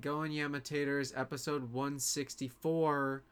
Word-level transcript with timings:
going, 0.00 0.32
Yamitators? 0.32 1.12
Episode 1.14 1.72
164. 1.72 3.22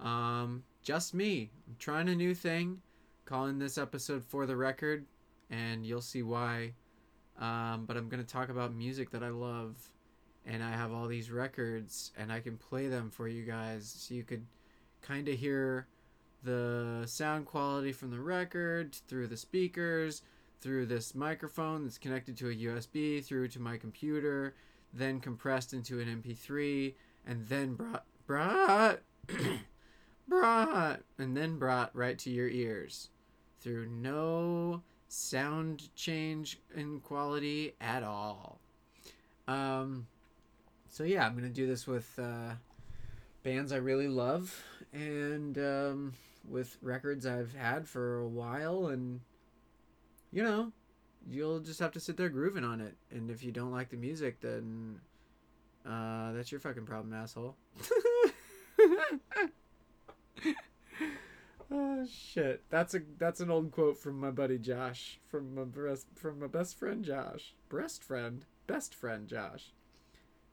Um, 0.00 0.62
just 0.82 1.12
me. 1.12 1.50
I'm 1.68 1.76
trying 1.78 2.08
a 2.08 2.14
new 2.14 2.34
thing, 2.34 2.80
calling 3.26 3.58
this 3.58 3.76
episode 3.76 4.24
For 4.24 4.46
the 4.46 4.56
Record, 4.56 5.04
and 5.50 5.84
you'll 5.84 6.00
see 6.00 6.22
why. 6.22 6.72
Um, 7.38 7.84
but 7.86 7.96
I'm 7.96 8.08
going 8.08 8.24
to 8.24 8.28
talk 8.28 8.48
about 8.48 8.74
music 8.74 9.10
that 9.10 9.22
I 9.22 9.28
love, 9.28 9.76
and 10.46 10.62
I 10.62 10.70
have 10.70 10.92
all 10.92 11.06
these 11.08 11.30
records, 11.30 12.12
and 12.16 12.32
I 12.32 12.40
can 12.40 12.56
play 12.56 12.88
them 12.88 13.10
for 13.10 13.28
you 13.28 13.44
guys 13.44 13.94
so 13.94 14.14
you 14.14 14.22
could 14.22 14.46
kind 15.02 15.28
of 15.28 15.38
hear 15.38 15.88
the 16.42 17.02
sound 17.06 17.44
quality 17.44 17.92
from 17.92 18.10
the 18.10 18.20
record 18.20 18.94
through 19.08 19.26
the 19.26 19.36
speakers, 19.36 20.22
through 20.62 20.86
this 20.86 21.14
microphone 21.14 21.82
that's 21.82 21.98
connected 21.98 22.38
to 22.38 22.48
a 22.48 22.54
USB, 22.54 23.22
through 23.22 23.48
to 23.48 23.60
my 23.60 23.76
computer, 23.76 24.54
then 24.94 25.20
compressed 25.20 25.72
into 25.72 26.00
an 26.00 26.22
MP3, 26.22 26.94
and 27.26 27.46
then 27.48 27.74
brought 27.74 28.04
brought 28.26 29.00
brought 30.28 31.00
and 31.18 31.36
then 31.36 31.58
brought 31.58 31.94
right 31.94 32.18
to 32.18 32.30
your 32.30 32.48
ears 32.48 33.10
through 33.60 33.86
no 33.86 34.82
sound 35.08 35.94
change 35.94 36.58
in 36.74 37.00
quality 37.00 37.74
at 37.80 38.02
all. 38.02 38.60
Um 39.46 40.06
so 40.88 41.04
yeah, 41.04 41.26
I'm 41.26 41.32
to 41.38 41.48
do 41.48 41.66
this 41.66 41.86
with 41.86 42.18
uh 42.18 42.54
bands 43.42 43.72
I 43.72 43.76
really 43.76 44.08
love 44.08 44.62
and 44.92 45.58
um 45.58 46.12
with 46.48 46.76
records 46.82 47.26
I've 47.26 47.54
had 47.54 47.88
for 47.88 48.20
a 48.20 48.28
while 48.28 48.88
and 48.88 49.20
you 50.32 50.42
know, 50.42 50.72
you'll 51.28 51.60
just 51.60 51.80
have 51.80 51.92
to 51.92 52.00
sit 52.00 52.16
there 52.16 52.28
grooving 52.28 52.64
on 52.64 52.80
it. 52.80 52.94
And 53.10 53.30
if 53.30 53.44
you 53.44 53.52
don't 53.52 53.72
like 53.72 53.90
the 53.90 53.96
music, 53.96 54.40
then 54.40 55.00
uh, 55.88 56.32
that's 56.32 56.50
your 56.50 56.60
fucking 56.60 56.86
problem, 56.86 57.12
asshole. 57.14 57.56
oh 61.70 62.06
shit, 62.10 62.62
that's 62.70 62.94
a 62.94 63.00
that's 63.18 63.40
an 63.40 63.50
old 63.50 63.70
quote 63.72 63.98
from 63.98 64.18
my 64.18 64.30
buddy 64.30 64.58
Josh, 64.58 65.20
from 65.28 65.54
my 65.54 65.64
breast, 65.64 66.06
from 66.14 66.40
my 66.40 66.46
best 66.46 66.78
friend 66.78 67.04
Josh, 67.04 67.54
breast 67.68 68.02
friend, 68.02 68.44
best 68.66 68.94
friend 68.94 69.28
Josh. 69.28 69.72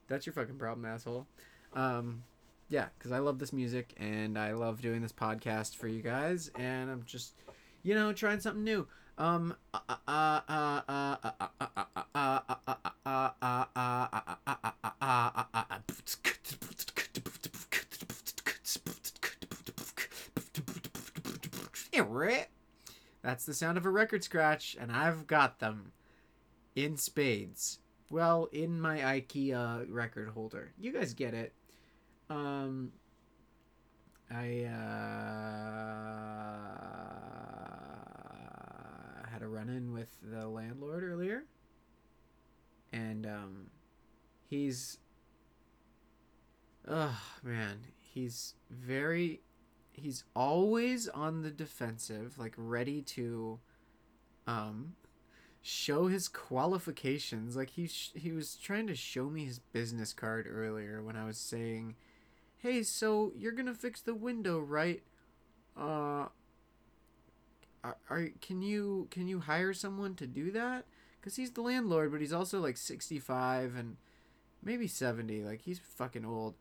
That's 0.07 0.25
your 0.25 0.33
fucking 0.33 0.57
problem, 0.57 0.85
asshole. 0.85 1.27
Um, 1.73 2.23
yeah, 2.67 2.87
because 2.97 3.11
I 3.11 3.19
love 3.19 3.39
this 3.39 3.53
music 3.53 3.93
and 3.97 4.37
I 4.37 4.51
love 4.53 4.81
doing 4.81 5.01
this 5.01 5.13
podcast 5.13 5.75
for 5.75 5.87
you 5.87 6.01
guys, 6.01 6.51
and 6.55 6.89
I'm 6.89 7.03
just, 7.05 7.33
you 7.83 7.95
know, 7.95 8.11
trying 8.11 8.41
something 8.41 8.63
new. 8.63 8.87
Um. 9.21 9.55
That's 23.31 23.45
the 23.45 23.53
sound 23.53 23.77
of 23.77 23.85
a 23.85 23.89
record 23.89 24.23
scratch, 24.23 24.75
and 24.79 24.91
I've 24.91 25.25
got 25.25 25.59
them 25.59 25.93
in 26.75 26.97
spades. 26.97 27.79
Well, 28.09 28.49
in 28.51 28.81
my 28.81 28.97
IKEA 28.97 29.85
record 29.89 30.29
holder. 30.29 30.73
You 30.77 30.91
guys 30.91 31.13
get 31.13 31.33
it. 31.33 31.53
Um, 32.29 32.91
I 34.29 34.65
uh, 34.65 34.71
had 39.29 39.41
a 39.41 39.47
run 39.47 39.60
in 39.71 39.93
with 39.93 40.17
the 40.21 40.47
landlord 40.47 41.03
earlier, 41.03 41.43
and 42.91 43.25
um, 43.25 43.67
he's 44.49 44.99
oh 46.87 47.19
man, 47.43 47.79
he's 47.99 48.55
very 48.69 49.41
he's 49.91 50.23
always 50.35 51.07
on 51.09 51.41
the 51.41 51.51
defensive, 51.51 52.37
like 52.37 52.53
ready 52.57 53.01
to 53.01 53.59
um 54.47 54.93
show 55.61 56.07
his 56.07 56.27
qualifications. 56.27 57.55
Like 57.55 57.71
he 57.71 57.87
sh- 57.87 58.11
he 58.15 58.31
was 58.31 58.55
trying 58.55 58.87
to 58.87 58.95
show 58.95 59.29
me 59.29 59.45
his 59.45 59.59
business 59.59 60.13
card 60.13 60.47
earlier 60.49 61.01
when 61.03 61.15
I 61.15 61.25
was 61.25 61.37
saying 61.37 61.95
hey, 62.61 62.83
so 62.83 63.31
you're 63.35 63.51
gonna 63.51 63.73
fix 63.73 64.01
the 64.01 64.13
window, 64.13 64.59
right? 64.59 65.01
Uh, 65.75 66.27
are, 67.83 67.97
are 68.09 68.29
can 68.41 68.61
you 68.61 69.07
can 69.11 69.27
you 69.27 69.39
hire 69.39 69.73
someone 69.73 70.15
to 70.15 70.27
do 70.27 70.51
that? 70.51 70.85
Cause 71.21 71.35
he's 71.35 71.51
the 71.51 71.61
landlord, 71.61 72.11
but 72.11 72.21
he's 72.21 72.33
also 72.33 72.59
like 72.59 72.77
sixty 72.77 73.19
five 73.19 73.75
and 73.75 73.97
maybe 74.63 74.87
seventy. 74.87 75.43
Like 75.43 75.61
he's 75.61 75.79
fucking 75.79 76.25
old. 76.25 76.55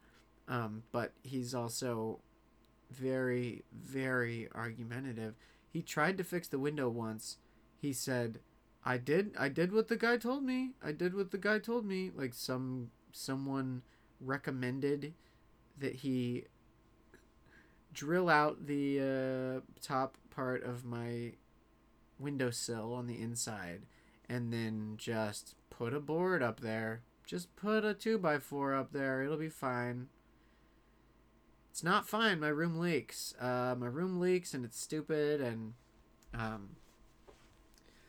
Um, 0.49 0.83
but 0.93 1.13
he's 1.23 1.55
also 1.55 2.21
very 2.91 3.63
very 3.73 4.49
argumentative. 4.55 5.35
He 5.73 5.83
tried 5.83 6.19
to 6.19 6.25
fix 6.25 6.49
the 6.49 6.59
window 6.59 6.89
once. 6.89 7.39
He 7.79 7.93
said, 7.93 8.41
"I 8.85 8.99
did. 8.99 9.35
I 9.39 9.49
did 9.49 9.73
what 9.73 9.89
the 9.89 9.97
guy 9.97 10.17
told 10.17 10.43
me. 10.43 10.73
I 10.83 10.93
did 10.93 11.15
what 11.15 11.31
the 11.31 11.39
guy 11.39 11.59
told 11.59 11.87
me." 11.87 12.11
Like 12.15 12.35
some 12.35 12.91
someone 13.13 13.83
recommended 14.21 15.15
that 15.79 15.97
he 15.97 16.45
drill 17.93 18.29
out 18.29 18.67
the 18.67 19.01
uh, 19.01 19.61
top 19.83 20.17
part 20.31 20.63
of 20.65 20.85
my 20.85 21.33
windowsill 22.19 22.93
on 22.93 23.07
the 23.07 23.21
inside 23.21 23.83
and 24.29 24.53
then 24.53 24.95
just 24.97 25.55
put 25.71 25.95
a 25.95 26.01
board 26.01 26.43
up 26.43 26.61
there. 26.61 27.03
Just 27.27 27.55
put 27.57 27.85
a 27.85 27.95
2x4 27.95 28.79
up 28.79 28.93
there. 28.93 29.23
It'll 29.23 29.37
be 29.37 29.49
fine. 29.49 30.09
It's 31.71 31.85
not 31.85 32.09
fine. 32.09 32.41
My 32.41 32.49
room 32.49 32.79
leaks. 32.79 33.35
Uh, 33.41 33.75
my 33.79 33.87
room 33.87 34.21
leaks 34.21 34.55
and 34.55 34.65
it's 34.65 34.81
stupid. 34.81 35.41
And 35.41 35.75
um, 36.35 36.71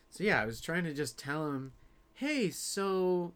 so, 0.09 0.23
yeah, 0.23 0.41
I 0.41 0.45
was 0.45 0.61
trying 0.61 0.83
to 0.85 0.93
just 0.93 1.17
tell 1.17 1.47
him 1.47 1.73
hey, 2.21 2.51
so 2.51 3.33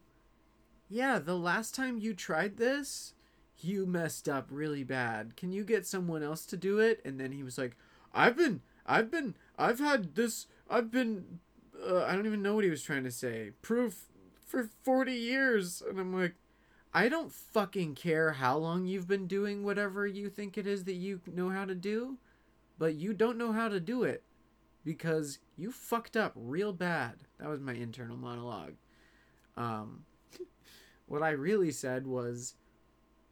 yeah, 0.88 1.18
the 1.18 1.36
last 1.36 1.74
time 1.74 1.98
you 1.98 2.14
tried 2.14 2.56
this, 2.56 3.14
you 3.58 3.84
messed 3.84 4.28
up 4.28 4.46
really 4.48 4.84
bad. 4.84 5.36
Can 5.36 5.52
you 5.52 5.64
get 5.64 5.86
someone 5.86 6.22
else 6.22 6.46
to 6.46 6.56
do 6.56 6.78
it? 6.78 7.00
And 7.04 7.18
then 7.18 7.32
he 7.32 7.42
was 7.42 7.58
like, 7.58 7.76
I've 8.14 8.36
been, 8.36 8.60
I've 8.86 9.10
been, 9.10 9.34
I've 9.58 9.80
had 9.80 10.14
this, 10.14 10.46
I've 10.70 10.90
been, 10.90 11.40
uh, 11.86 12.04
I 12.04 12.14
don't 12.14 12.26
even 12.26 12.42
know 12.42 12.54
what 12.54 12.64
he 12.64 12.70
was 12.70 12.82
trying 12.82 13.04
to 13.04 13.10
say. 13.10 13.50
Proof 13.62 14.06
for 14.44 14.70
40 14.82 15.12
years. 15.12 15.82
And 15.86 15.98
I'm 15.98 16.14
like, 16.14 16.34
I 16.94 17.08
don't 17.08 17.32
fucking 17.32 17.94
care 17.94 18.32
how 18.32 18.56
long 18.56 18.86
you've 18.86 19.08
been 19.08 19.26
doing 19.26 19.64
whatever 19.64 20.06
you 20.06 20.30
think 20.30 20.56
it 20.56 20.66
is 20.66 20.84
that 20.84 20.94
you 20.94 21.20
know 21.26 21.50
how 21.50 21.64
to 21.66 21.74
do, 21.74 22.16
but 22.78 22.94
you 22.94 23.12
don't 23.12 23.36
know 23.36 23.52
how 23.52 23.68
to 23.68 23.80
do 23.80 24.04
it 24.04 24.22
because 24.84 25.40
you 25.56 25.70
fucked 25.70 26.16
up 26.16 26.32
real 26.34 26.72
bad. 26.72 27.16
That 27.38 27.48
was 27.48 27.60
my 27.60 27.74
internal 27.74 28.16
monologue. 28.16 28.74
Um, 29.56 30.04
what 31.06 31.22
I 31.22 31.30
really 31.30 31.72
said 31.72 32.06
was, 32.06 32.54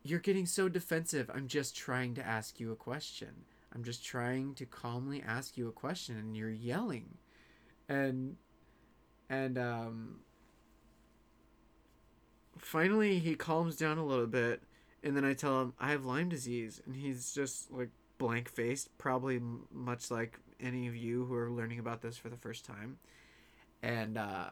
you're 0.03 0.21
getting 0.21 0.45
so 0.45 0.69
defensive. 0.69 1.31
I'm 1.35 1.49
just 1.49 1.75
trying 1.75 2.15
to 2.17 2.27
ask 2.27 2.61
you 2.61 2.71
a 2.73 2.77
question. 2.77 3.47
I'm 3.75 3.83
just 3.83 4.05
trying 4.05 4.55
to 4.55 4.67
calmly 4.67 5.23
ask 5.27 5.57
you 5.57 5.69
a 5.69 5.73
question 5.73 6.17
and 6.17 6.37
you're 6.37 6.51
yelling. 6.51 7.19
And 7.89 8.37
and 9.29 9.59
um 9.59 10.21
finally 12.59 13.19
he 13.19 13.35
calms 13.35 13.77
down 13.77 13.99
a 13.99 14.05
little 14.05 14.27
bit 14.27 14.63
and 15.03 15.17
then 15.17 15.25
I 15.25 15.35
tell 15.35 15.61
him 15.61 15.75
I 15.81 15.91
have 15.91 16.05
Lyme 16.05 16.29
disease 16.29 16.81
and 16.87 16.95
he's 16.95 17.35
just 17.35 17.71
like 17.71 17.91
blank 18.19 18.49
faced, 18.49 18.97
probably 18.97 19.41
much 19.73 20.11
like 20.11 20.39
any 20.61 20.87
of 20.87 20.97
you 20.97 21.25
who 21.25 21.35
are 21.35 21.51
learning 21.51 21.79
about 21.81 22.01
this 22.01 22.17
for 22.17 22.29
the 22.29 22.37
first 22.37 22.65
time. 22.65 22.99
And 23.83 24.17
uh 24.17 24.51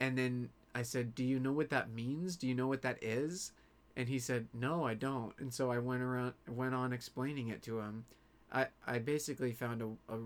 and 0.00 0.16
then 0.16 0.48
I 0.74 0.82
said, 0.82 1.14
"Do 1.14 1.24
you 1.24 1.38
know 1.38 1.52
what 1.52 1.68
that 1.70 1.90
means? 1.90 2.36
Do 2.36 2.48
you 2.48 2.54
know 2.54 2.68
what 2.68 2.82
that 2.82 3.02
is?" 3.02 3.52
and 3.96 4.08
he 4.08 4.18
said 4.18 4.46
no 4.54 4.84
i 4.84 4.94
don't 4.94 5.34
and 5.38 5.52
so 5.52 5.70
i 5.70 5.78
went 5.78 6.02
around 6.02 6.32
went 6.48 6.74
on 6.74 6.92
explaining 6.92 7.48
it 7.48 7.62
to 7.62 7.80
him 7.80 8.04
i 8.52 8.66
i 8.86 8.98
basically 8.98 9.52
found 9.52 9.82
a, 9.82 10.14
a 10.14 10.18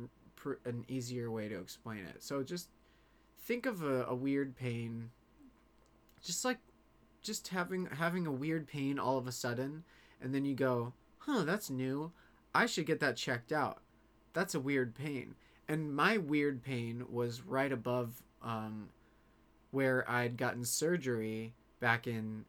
an 0.65 0.85
easier 0.89 1.31
way 1.31 1.49
to 1.49 1.59
explain 1.59 2.01
it. 2.01 2.23
So 2.23 2.43
just 2.43 2.69
think 3.39 3.67
of 3.67 3.83
a, 3.83 4.05
a 4.05 4.15
weird 4.15 4.57
pain. 4.57 5.11
Just 6.23 6.45
like 6.45 6.59
just 7.23 7.49
having 7.49 7.87
having 7.87 8.27
a 8.27 8.33
weird 8.33 8.67
pain 8.67 8.99
all 8.99 9.17
of 9.17 9.27
a 9.27 9.33
sudden 9.33 9.83
and 10.21 10.35
then 10.35 10.45
you 10.45 10.55
go 10.55 10.93
huh 11.19 11.45
that's 11.45 11.71
new. 11.71 12.13
I 12.55 12.67
should 12.67 12.87
get 12.87 13.01
that 13.01 13.17
checked 13.17 13.53
out. 13.53 13.79
That's 14.33 14.55
a 14.55 14.61
weird 14.61 14.95
pain. 14.95 15.35
And 15.69 15.95
my 15.95 16.19
weird 16.19 16.63
pain 16.63 17.05
was 17.09 17.43
right 17.43 17.73
above 17.73 18.23
um, 18.43 18.91
where 19.71 20.09
i'd 20.11 20.37
gotten 20.37 20.65
surgery 20.65 21.55
back 21.81 22.07
in 22.07 22.45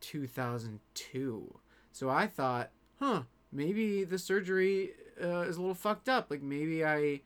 2002. 0.00 1.58
So 1.92 2.08
I 2.08 2.26
thought, 2.26 2.70
huh, 3.00 3.22
maybe 3.52 4.04
the 4.04 4.18
surgery 4.18 4.90
uh, 5.22 5.40
is 5.40 5.56
a 5.56 5.60
little 5.60 5.74
fucked 5.74 6.08
up. 6.08 6.30
Like 6.30 6.42
maybe 6.42 6.84
I 6.84 7.20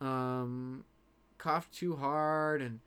um, 0.00 0.84
coughed 1.38 1.72
too 1.72 1.96
hard 1.96 2.62
and 2.62 2.80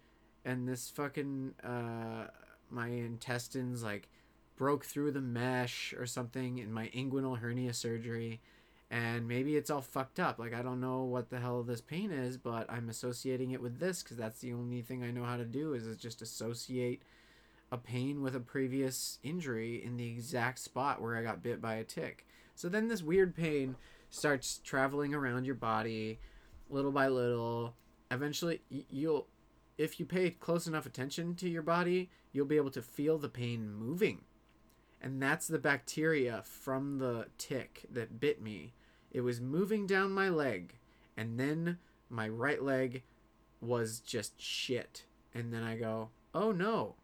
and 0.43 0.67
this 0.67 0.89
fucking 0.89 1.53
uh, 1.63 2.27
my 2.69 2.87
intestines 2.87 3.83
like 3.83 4.09
broke 4.55 4.85
through 4.85 5.11
the 5.11 5.21
mesh 5.21 5.93
or 5.97 6.05
something 6.05 6.59
in 6.59 6.71
my 6.71 6.87
inguinal 6.89 7.39
hernia 7.39 7.73
surgery. 7.73 8.41
And 8.91 9.27
maybe 9.27 9.57
it's 9.57 9.69
all 9.71 9.81
fucked 9.81 10.19
up. 10.19 10.37
Like 10.37 10.53
i 10.53 10.61
don't 10.61 10.79
know 10.79 11.03
what 11.03 11.29
the 11.29 11.39
hell 11.39 11.63
this 11.63 11.81
pain 11.81 12.11
is 12.11 12.37
but 12.37 12.69
i'm 12.69 12.89
associating 12.89 13.51
it 13.51 13.61
with 13.61 13.79
this 13.79 14.03
because 14.03 14.17
that's 14.17 14.39
the 14.39 14.53
only 14.53 14.81
thing 14.81 15.03
i 15.03 15.11
know 15.11 15.23
how 15.23 15.37
to 15.37 15.45
do 15.45 15.73
is, 15.73 15.85
is 15.85 15.97
just 15.97 16.21
associate 16.21 17.01
a 17.71 17.77
pain 17.77 18.21
with 18.21 18.35
a 18.35 18.39
previous 18.39 19.17
injury 19.23 19.83
in 19.83 19.97
the 19.97 20.07
exact 20.07 20.59
spot 20.59 21.01
where 21.01 21.17
i 21.17 21.23
got 21.23 21.41
bit 21.41 21.61
by 21.61 21.75
a 21.75 21.83
tick 21.83 22.25
so 22.55 22.67
then 22.69 22.87
this 22.87 23.03
weird 23.03 23.35
pain 23.35 23.75
starts 24.09 24.59
traveling 24.63 25.13
around 25.13 25.45
your 25.45 25.55
body 25.55 26.19
little 26.69 26.91
by 26.91 27.07
little 27.07 27.75
eventually 28.09 28.61
you'll 28.69 29.27
if 29.77 29.99
you 29.99 30.05
pay 30.05 30.29
close 30.29 30.67
enough 30.67 30.85
attention 30.85 31.35
to 31.35 31.49
your 31.49 31.61
body 31.61 32.09
you'll 32.31 32.45
be 32.45 32.57
able 32.57 32.71
to 32.71 32.81
feel 32.81 33.17
the 33.17 33.29
pain 33.29 33.71
moving 33.73 34.21
and 35.05 35.21
that's 35.21 35.47
the 35.47 35.59
bacteria 35.59 36.41
from 36.43 36.97
the 36.97 37.27
tick 37.37 37.85
that 37.91 38.19
bit 38.19 38.41
me. 38.41 38.73
It 39.11 39.21
was 39.21 39.39
moving 39.39 39.85
down 39.85 40.11
my 40.11 40.29
leg, 40.29 40.77
and 41.15 41.39
then 41.39 41.77
my 42.09 42.27
right 42.27 42.61
leg 42.61 43.03
was 43.61 43.99
just 43.99 44.41
shit. 44.41 45.05
And 45.31 45.53
then 45.53 45.61
I 45.61 45.75
go, 45.75 46.09
oh 46.33 46.51
no, 46.51 46.95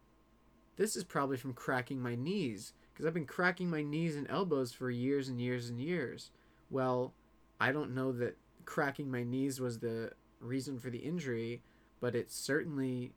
this 0.77 0.95
is 0.95 1.03
probably 1.03 1.37
from 1.37 1.53
cracking 1.53 2.01
my 2.01 2.15
knees, 2.15 2.73
because 3.01 3.07
I've 3.07 3.15
been 3.15 3.25
cracking 3.25 3.67
my 3.67 3.81
knees 3.81 4.15
and 4.15 4.29
elbows 4.29 4.73
for 4.73 4.91
years 4.91 5.27
and 5.27 5.41
years 5.41 5.69
and 5.69 5.81
years. 5.81 6.29
Well, 6.69 7.15
I 7.59 7.71
don't 7.71 7.95
know 7.95 8.11
that 8.11 8.37
cracking 8.65 9.09
my 9.09 9.23
knees 9.23 9.59
was 9.59 9.79
the 9.79 10.11
reason 10.39 10.77
for 10.77 10.91
the 10.91 10.99
injury, 10.99 11.63
but 11.99 12.13
it 12.13 12.31
certainly 12.31 13.13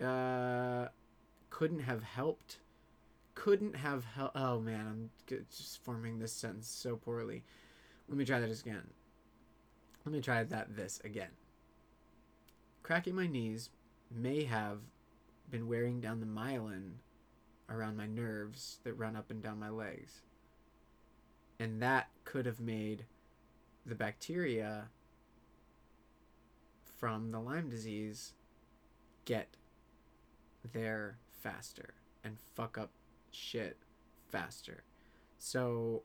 uh, 0.00 0.86
couldn't 1.50 1.80
have 1.80 2.04
helped. 2.04 2.58
Couldn't 3.34 3.74
have 3.74 4.04
hel- 4.04 4.30
oh 4.36 4.60
man 4.60 4.86
i'm 4.86 5.10
just 5.26 5.82
forming 5.82 6.20
this 6.20 6.32
sentence 6.32 6.68
so 6.68 6.94
poorly. 6.94 7.42
Let 8.08 8.18
me 8.18 8.24
try 8.24 8.38
that 8.38 8.60
again. 8.60 8.86
Let 10.04 10.12
me 10.12 10.20
try 10.20 10.44
that 10.44 10.76
this 10.76 11.00
again. 11.02 11.30
Cracking 12.84 13.16
my 13.16 13.26
knees 13.26 13.70
may 14.14 14.44
have 14.44 14.78
been 15.50 15.66
wearing 15.66 16.00
down 16.00 16.20
the 16.20 16.26
myelin 16.26 16.92
around 17.70 17.96
my 17.96 18.06
nerves 18.06 18.78
that 18.84 18.94
run 18.94 19.16
up 19.16 19.30
and 19.30 19.42
down 19.42 19.58
my 19.58 19.70
legs 19.70 20.22
and 21.60 21.82
that 21.82 22.08
could 22.24 22.46
have 22.46 22.58
made 22.58 23.04
the 23.84 23.94
bacteria 23.94 24.88
from 26.96 27.30
the 27.30 27.38
lyme 27.38 27.68
disease 27.68 28.32
get 29.26 29.56
there 30.72 31.18
faster 31.42 31.94
and 32.24 32.38
fuck 32.54 32.78
up 32.78 32.90
shit 33.30 33.76
faster. 34.30 34.84
So 35.38 36.02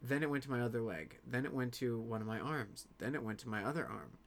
then 0.00 0.22
it 0.22 0.30
went 0.30 0.42
to 0.44 0.50
my 0.50 0.62
other 0.62 0.80
leg. 0.80 1.18
Then 1.26 1.44
it 1.44 1.52
went 1.52 1.74
to 1.74 2.00
one 2.00 2.22
of 2.22 2.26
my 2.26 2.40
arms. 2.40 2.86
Then 2.98 3.14
it 3.14 3.22
went 3.22 3.38
to 3.40 3.48
my 3.48 3.64
other 3.64 3.86
arm. 3.86 4.18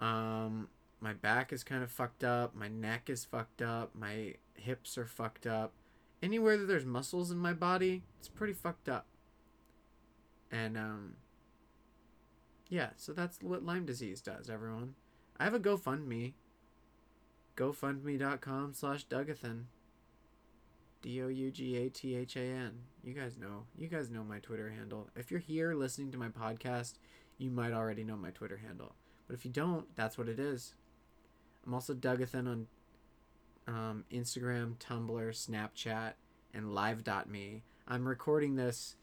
Um, 0.00 0.68
my 1.00 1.12
back 1.12 1.52
is 1.52 1.62
kind 1.62 1.82
of 1.82 1.90
fucked 1.90 2.24
up. 2.24 2.54
My 2.54 2.68
neck 2.68 3.10
is 3.10 3.24
fucked 3.24 3.60
up. 3.60 3.94
My 3.94 4.34
hips 4.60 4.98
are 4.98 5.06
fucked 5.06 5.46
up. 5.46 5.72
Anywhere 6.22 6.56
that 6.56 6.66
there's 6.66 6.84
muscles 6.84 7.30
in 7.30 7.38
my 7.38 7.52
body, 7.52 8.02
it's 8.18 8.28
pretty 8.28 8.52
fucked 8.52 8.88
up. 8.88 9.06
And 10.50 10.76
um, 10.76 11.14
yeah, 12.68 12.90
so 12.96 13.12
that's 13.12 13.38
what 13.42 13.64
Lyme 13.64 13.86
disease 13.86 14.20
does, 14.20 14.50
everyone. 14.50 14.94
I 15.38 15.44
have 15.44 15.54
a 15.54 15.60
GoFundMe. 15.60 16.34
GoFundMe.com 17.56 18.74
slash 18.74 19.06
Dougathan. 19.06 19.64
D 21.00 21.22
O 21.22 21.28
U 21.28 21.50
G 21.50 21.76
A 21.76 21.88
T 21.88 22.16
H 22.16 22.36
A 22.36 22.40
N. 22.40 22.72
You 23.04 23.14
guys 23.14 23.36
know. 23.38 23.64
You 23.76 23.86
guys 23.88 24.10
know 24.10 24.24
my 24.24 24.40
Twitter 24.40 24.70
handle. 24.70 25.08
If 25.14 25.30
you're 25.30 25.40
here 25.40 25.74
listening 25.74 26.10
to 26.12 26.18
my 26.18 26.28
podcast, 26.28 26.94
you 27.36 27.50
might 27.50 27.72
already 27.72 28.02
know 28.02 28.16
my 28.16 28.30
Twitter 28.30 28.56
handle. 28.56 28.94
But 29.26 29.34
if 29.34 29.44
you 29.44 29.50
don't, 29.50 29.94
that's 29.94 30.18
what 30.18 30.28
it 30.28 30.40
is. 30.40 30.74
I'm 31.64 31.74
also 31.74 31.94
Dougathan 31.94 32.48
on 32.48 32.66
um, 33.68 34.04
Instagram, 34.10 34.76
Tumblr, 34.78 35.30
Snapchat, 35.30 36.14
and 36.54 36.74
Live.me. 36.74 37.62
I'm 37.86 38.08
recording 38.08 38.56
this 38.56 38.96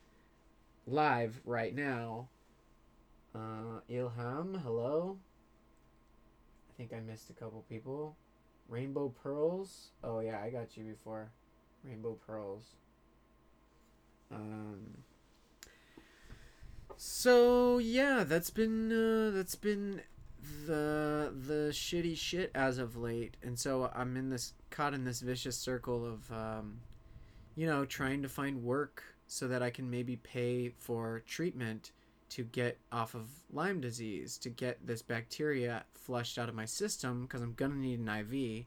live 0.87 1.39
right 1.45 1.73
now. 1.73 2.29
Uh, 3.33 3.81
Ilham, 3.89 4.61
hello. 4.63 5.17
I 6.69 6.77
think 6.77 6.93
I 6.93 6.99
missed 6.99 7.29
a 7.29 7.33
couple 7.33 7.63
people. 7.69 8.17
Rainbow 8.67 9.13
Pearls. 9.21 9.91
Oh 10.03 10.19
yeah, 10.19 10.41
I 10.41 10.49
got 10.49 10.75
you 10.75 10.83
before. 10.83 11.29
Rainbow 11.83 12.17
Pearls. 12.25 12.75
Um. 14.31 15.03
So 16.97 17.77
yeah, 17.77 18.23
that's 18.23 18.49
been 18.49 18.91
uh, 18.91 19.31
that's 19.31 19.55
been 19.55 20.01
the 20.65 21.33
the 21.47 21.69
shitty 21.71 22.17
shit 22.17 22.51
as 22.55 22.77
of 22.77 22.97
late, 22.97 23.37
and 23.43 23.57
so 23.57 23.89
I'm 23.93 24.17
in 24.17 24.29
this 24.29 24.53
caught 24.69 24.93
in 24.93 25.03
this 25.03 25.21
vicious 25.21 25.57
circle 25.57 26.05
of, 26.05 26.31
um, 26.31 26.79
you 27.55 27.65
know, 27.65 27.85
trying 27.85 28.21
to 28.23 28.29
find 28.29 28.63
work 28.63 29.03
so 29.27 29.47
that 29.47 29.63
I 29.63 29.69
can 29.69 29.89
maybe 29.89 30.17
pay 30.17 30.69
for 30.77 31.21
treatment 31.25 31.91
to 32.29 32.43
get 32.43 32.77
off 32.91 33.15
of 33.15 33.29
Lyme 33.51 33.79
disease, 33.79 34.37
to 34.39 34.49
get 34.49 34.85
this 34.85 35.01
bacteria 35.01 35.85
flushed 35.93 36.37
out 36.37 36.49
of 36.49 36.55
my 36.55 36.65
system 36.65 37.23
because 37.23 37.41
I'm 37.41 37.53
gonna 37.53 37.75
need 37.75 37.99
an 37.99 38.09
IV. 38.09 38.65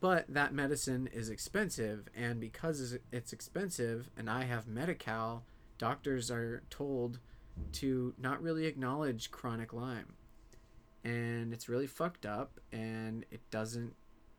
But 0.00 0.26
that 0.28 0.54
medicine 0.54 1.08
is 1.12 1.28
expensive, 1.28 2.08
and 2.16 2.40
because 2.40 2.96
it's 3.12 3.32
expensive, 3.32 4.10
and 4.16 4.30
I 4.30 4.44
have 4.44 4.68
Medi 4.68 4.94
Cal, 4.94 5.44
doctors 5.76 6.30
are 6.30 6.62
told 6.70 7.18
to 7.72 8.14
not 8.18 8.42
really 8.42 8.66
acknowledge 8.66 9.30
chronic 9.30 9.72
Lyme. 9.72 10.14
And 11.04 11.52
it's 11.52 11.68
really 11.68 11.86
fucked 11.86 12.26
up, 12.26 12.60
and 12.72 13.24
it 13.30 13.40
doesn't 13.50 13.94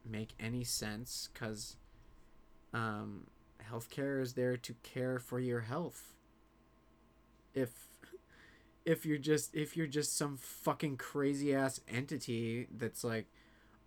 make 0.06 0.34
any 0.40 0.64
sense 0.64 1.30
because 1.34 1.78
um, 2.74 3.28
healthcare 3.72 4.22
is 4.22 4.34
there 4.34 4.58
to 4.58 4.74
care 4.84 5.20
for 5.20 5.40
your 5.40 5.62
health. 5.62 6.14
If 7.54 7.88
if 8.86 9.06
you're 9.06 9.18
just 9.18 9.56
if 9.56 9.76
you're 9.76 9.88
just 9.88 10.18
some 10.18 10.38
fucking 10.38 10.98
crazy 10.98 11.54
ass 11.54 11.80
entity 11.88 12.68
that's 12.72 13.04
like 13.04 13.28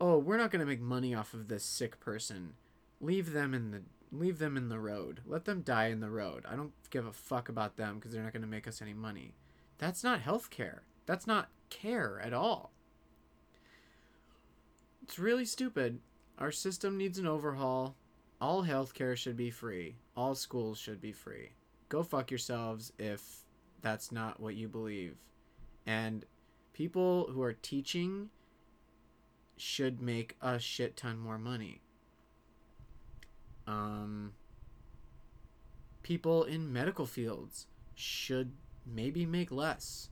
oh, 0.03 0.19
we're 0.19 0.37
not 0.37 0.51
to 0.59 0.67
make 0.67 0.81
money 0.81 1.15
off 1.15 1.33
of 1.33 1.47
this 1.47 1.63
sick 1.63 2.01
person. 2.01 2.55
Leave 3.01 3.33
them 3.33 3.55
in 3.55 3.71
the 3.71 3.83
leave 4.13 4.39
them 4.39 4.57
in 4.57 4.69
the 4.69 4.79
road. 4.79 5.21
Let 5.27 5.47
them 5.47 5.63
die 5.63 5.87
in 5.89 6.01
the 6.01 6.11
road. 6.11 6.45
I 6.49 6.55
don't 6.55 6.73
give 6.91 7.07
a 7.07 7.13
fuck 7.13 7.49
about 7.49 7.77
them 7.77 7.97
because 7.97 8.13
they're 8.13 8.23
not 8.23 8.33
going 8.33 8.43
to 8.43 8.49
make 8.49 8.69
us 8.69 8.83
any 8.83 8.93
money. 8.93 9.35
That's 9.79 10.05
not 10.05 10.23
healthcare. 10.23 10.81
That's 11.07 11.27
not 11.27 11.49
care 11.71 12.21
at 12.23 12.35
all. 12.35 12.73
It's 15.03 15.19
really 15.19 15.47
stupid. 15.47 15.99
Our 16.39 16.53
system 16.53 16.97
needs 16.97 17.19
an 17.19 17.27
overhaul. 17.27 17.97
All 18.41 18.65
healthcare 18.65 19.17
should 19.17 19.37
be 19.37 19.51
free. 19.51 19.97
All 20.17 20.35
schools 20.35 20.79
should 20.79 21.01
be 21.01 21.13
free. 21.13 21.51
Go 21.89 22.03
fuck 22.03 22.31
yourselves 22.31 22.93
if 22.99 23.45
that's 23.81 24.13
not 24.13 24.41
what 24.41 24.55
you 24.55 24.69
believe. 24.69 25.17
And 25.87 26.25
people 26.73 27.29
who 27.33 27.43
are 27.43 27.53
teaching 27.53 28.31
should 29.57 30.01
make 30.01 30.37
a 30.41 30.59
shit 30.59 30.97
ton 30.97 31.19
more 31.19 31.39
money. 31.39 31.81
Um, 33.67 34.33
people 36.03 36.45
in 36.45 36.73
medical 36.73 37.07
fields 37.07 37.67
should 37.95 38.53
maybe 38.87 39.25
make 39.27 39.51
less. 39.51 40.09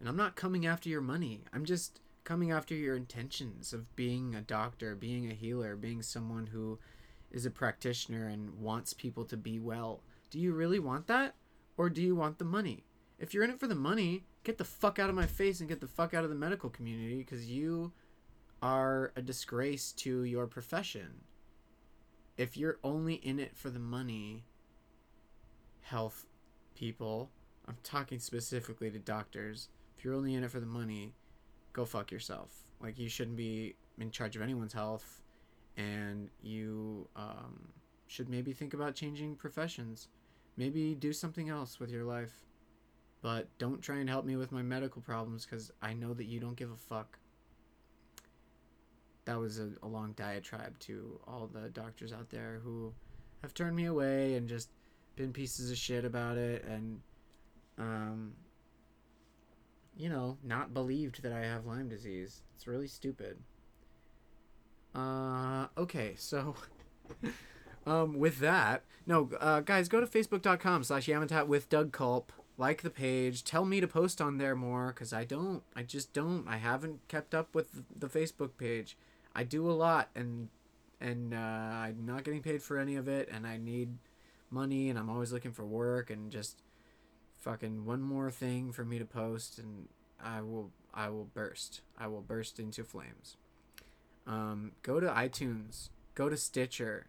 And 0.00 0.08
I'm 0.08 0.16
not 0.16 0.36
coming 0.36 0.66
after 0.66 0.88
your 0.88 1.00
money. 1.00 1.44
I'm 1.52 1.64
just 1.64 2.00
coming 2.24 2.50
after 2.50 2.74
your 2.74 2.96
intentions 2.96 3.72
of 3.72 3.94
being 3.96 4.34
a 4.34 4.40
doctor, 4.40 4.94
being 4.94 5.30
a 5.30 5.34
healer, 5.34 5.76
being 5.76 6.02
someone 6.02 6.46
who 6.46 6.78
is 7.30 7.44
a 7.44 7.50
practitioner 7.50 8.26
and 8.26 8.58
wants 8.58 8.92
people 8.92 9.24
to 9.26 9.36
be 9.36 9.58
well. 9.58 10.00
Do 10.30 10.38
you 10.38 10.52
really 10.52 10.78
want 10.78 11.06
that? 11.08 11.34
Or 11.76 11.90
do 11.90 12.00
you 12.00 12.14
want 12.14 12.38
the 12.38 12.44
money? 12.44 12.84
If 13.18 13.34
you're 13.34 13.44
in 13.44 13.50
it 13.50 13.60
for 13.60 13.66
the 13.66 13.74
money, 13.74 14.24
get 14.42 14.58
the 14.58 14.64
fuck 14.64 14.98
out 14.98 15.10
of 15.10 15.16
my 15.16 15.26
face 15.26 15.60
and 15.60 15.68
get 15.68 15.80
the 15.80 15.86
fuck 15.86 16.14
out 16.14 16.24
of 16.24 16.30
the 16.30 16.36
medical 16.36 16.70
community 16.70 17.18
because 17.18 17.50
you 17.50 17.92
are 18.62 19.12
a 19.16 19.22
disgrace 19.22 19.92
to 19.92 20.24
your 20.24 20.46
profession. 20.46 21.24
If 22.36 22.56
you're 22.56 22.78
only 22.82 23.14
in 23.14 23.38
it 23.38 23.56
for 23.56 23.70
the 23.70 23.78
money, 23.78 24.44
health 25.82 26.26
people, 26.74 27.30
I'm 27.68 27.76
talking 27.84 28.18
specifically 28.18 28.90
to 28.90 28.98
doctors. 28.98 29.68
If 29.96 30.04
you're 30.04 30.14
only 30.14 30.34
in 30.34 30.42
it 30.42 30.50
for 30.50 30.60
the 30.60 30.66
money, 30.66 31.14
go 31.72 31.84
fuck 31.84 32.10
yourself. 32.10 32.50
Like 32.80 32.98
you 32.98 33.08
shouldn't 33.08 33.36
be 33.36 33.76
in 33.98 34.10
charge 34.10 34.34
of 34.34 34.42
anyone's 34.42 34.72
health, 34.72 35.22
and 35.76 36.28
you 36.42 37.08
um, 37.14 37.68
should 38.08 38.28
maybe 38.28 38.52
think 38.52 38.74
about 38.74 38.96
changing 38.96 39.36
professions. 39.36 40.08
Maybe 40.56 40.94
do 40.94 41.12
something 41.12 41.48
else 41.48 41.78
with 41.78 41.90
your 41.90 42.04
life. 42.04 42.32
But 43.22 43.48
don't 43.58 43.80
try 43.80 43.96
and 43.98 44.08
help 44.08 44.26
me 44.26 44.36
with 44.36 44.52
my 44.52 44.60
medical 44.60 45.00
problems 45.00 45.46
because 45.46 45.70
I 45.80 45.94
know 45.94 46.12
that 46.14 46.26
you 46.26 46.40
don't 46.40 46.56
give 46.56 46.70
a 46.70 46.76
fuck. 46.76 47.18
That 49.24 49.38
was 49.38 49.58
a, 49.58 49.70
a 49.82 49.88
long 49.88 50.12
diatribe 50.12 50.78
to 50.80 51.18
all 51.26 51.48
the 51.52 51.68
doctors 51.70 52.12
out 52.12 52.30
there 52.30 52.60
who 52.62 52.92
have 53.42 53.54
turned 53.54 53.76
me 53.76 53.86
away 53.86 54.34
and 54.34 54.48
just 54.48 54.68
been 55.16 55.32
pieces 55.32 55.70
of 55.70 55.76
shit 55.78 56.04
about 56.04 56.36
it 56.36 56.64
and 56.64 57.00
um 57.78 58.32
you 59.96 60.08
know 60.08 60.36
not 60.42 60.74
believed 60.74 61.22
that 61.22 61.32
i 61.32 61.40
have 61.40 61.66
lyme 61.66 61.88
disease. 61.88 62.42
It's 62.54 62.66
really 62.66 62.88
stupid. 62.88 63.38
Uh 64.94 65.66
okay 65.76 66.14
so 66.16 66.54
um 67.86 68.18
with 68.18 68.38
that 68.38 68.84
no 69.06 69.30
uh 69.40 69.60
guys 69.60 69.88
go 69.88 70.00
to 70.00 70.06
facebook.com 70.06 70.84
slash 70.84 71.06
yamatat 71.06 71.46
with 71.46 71.68
doug 71.68 71.92
culp. 71.92 72.32
Like 72.56 72.82
the 72.82 72.90
page. 72.90 73.42
Tell 73.42 73.64
me 73.64 73.80
to 73.80 73.88
post 73.88 74.20
on 74.20 74.38
there 74.38 74.54
more 74.54 74.88
because 74.88 75.12
i 75.12 75.24
don't 75.24 75.62
i 75.74 75.82
just 75.82 76.12
don't. 76.12 76.46
I 76.46 76.58
haven't 76.58 77.06
kept 77.08 77.34
up 77.34 77.54
with 77.54 77.82
the 77.98 78.08
facebook 78.08 78.50
page 78.58 78.96
i 79.34 79.42
do 79.42 79.70
a 79.70 79.72
lot 79.72 80.08
and 80.14 80.48
and 81.00 81.34
uh, 81.34 81.36
i'm 81.36 82.04
not 82.04 82.24
getting 82.24 82.42
paid 82.42 82.62
for 82.62 82.78
any 82.78 82.96
of 82.96 83.08
it 83.08 83.28
and 83.30 83.46
i 83.46 83.56
need 83.56 83.88
money 84.50 84.88
and 84.88 84.98
i'm 84.98 85.10
always 85.10 85.32
looking 85.32 85.52
for 85.52 85.64
work 85.64 86.10
and 86.10 86.30
just 86.30 86.62
fucking 87.38 87.84
one 87.84 88.00
more 88.00 88.30
thing 88.30 88.72
for 88.72 88.84
me 88.84 88.98
to 88.98 89.04
post 89.04 89.58
and 89.58 89.88
i 90.22 90.40
will 90.40 90.70
i 90.94 91.08
will 91.08 91.28
burst. 91.34 91.80
I 91.98 92.06
will 92.06 92.22
burst 92.22 92.60
into 92.60 92.84
flames. 92.84 93.36
Um, 94.26 94.72
go 94.82 95.00
to 95.00 95.08
itunes. 95.08 95.88
Go 96.14 96.28
to 96.28 96.36
stitcher. 96.36 97.06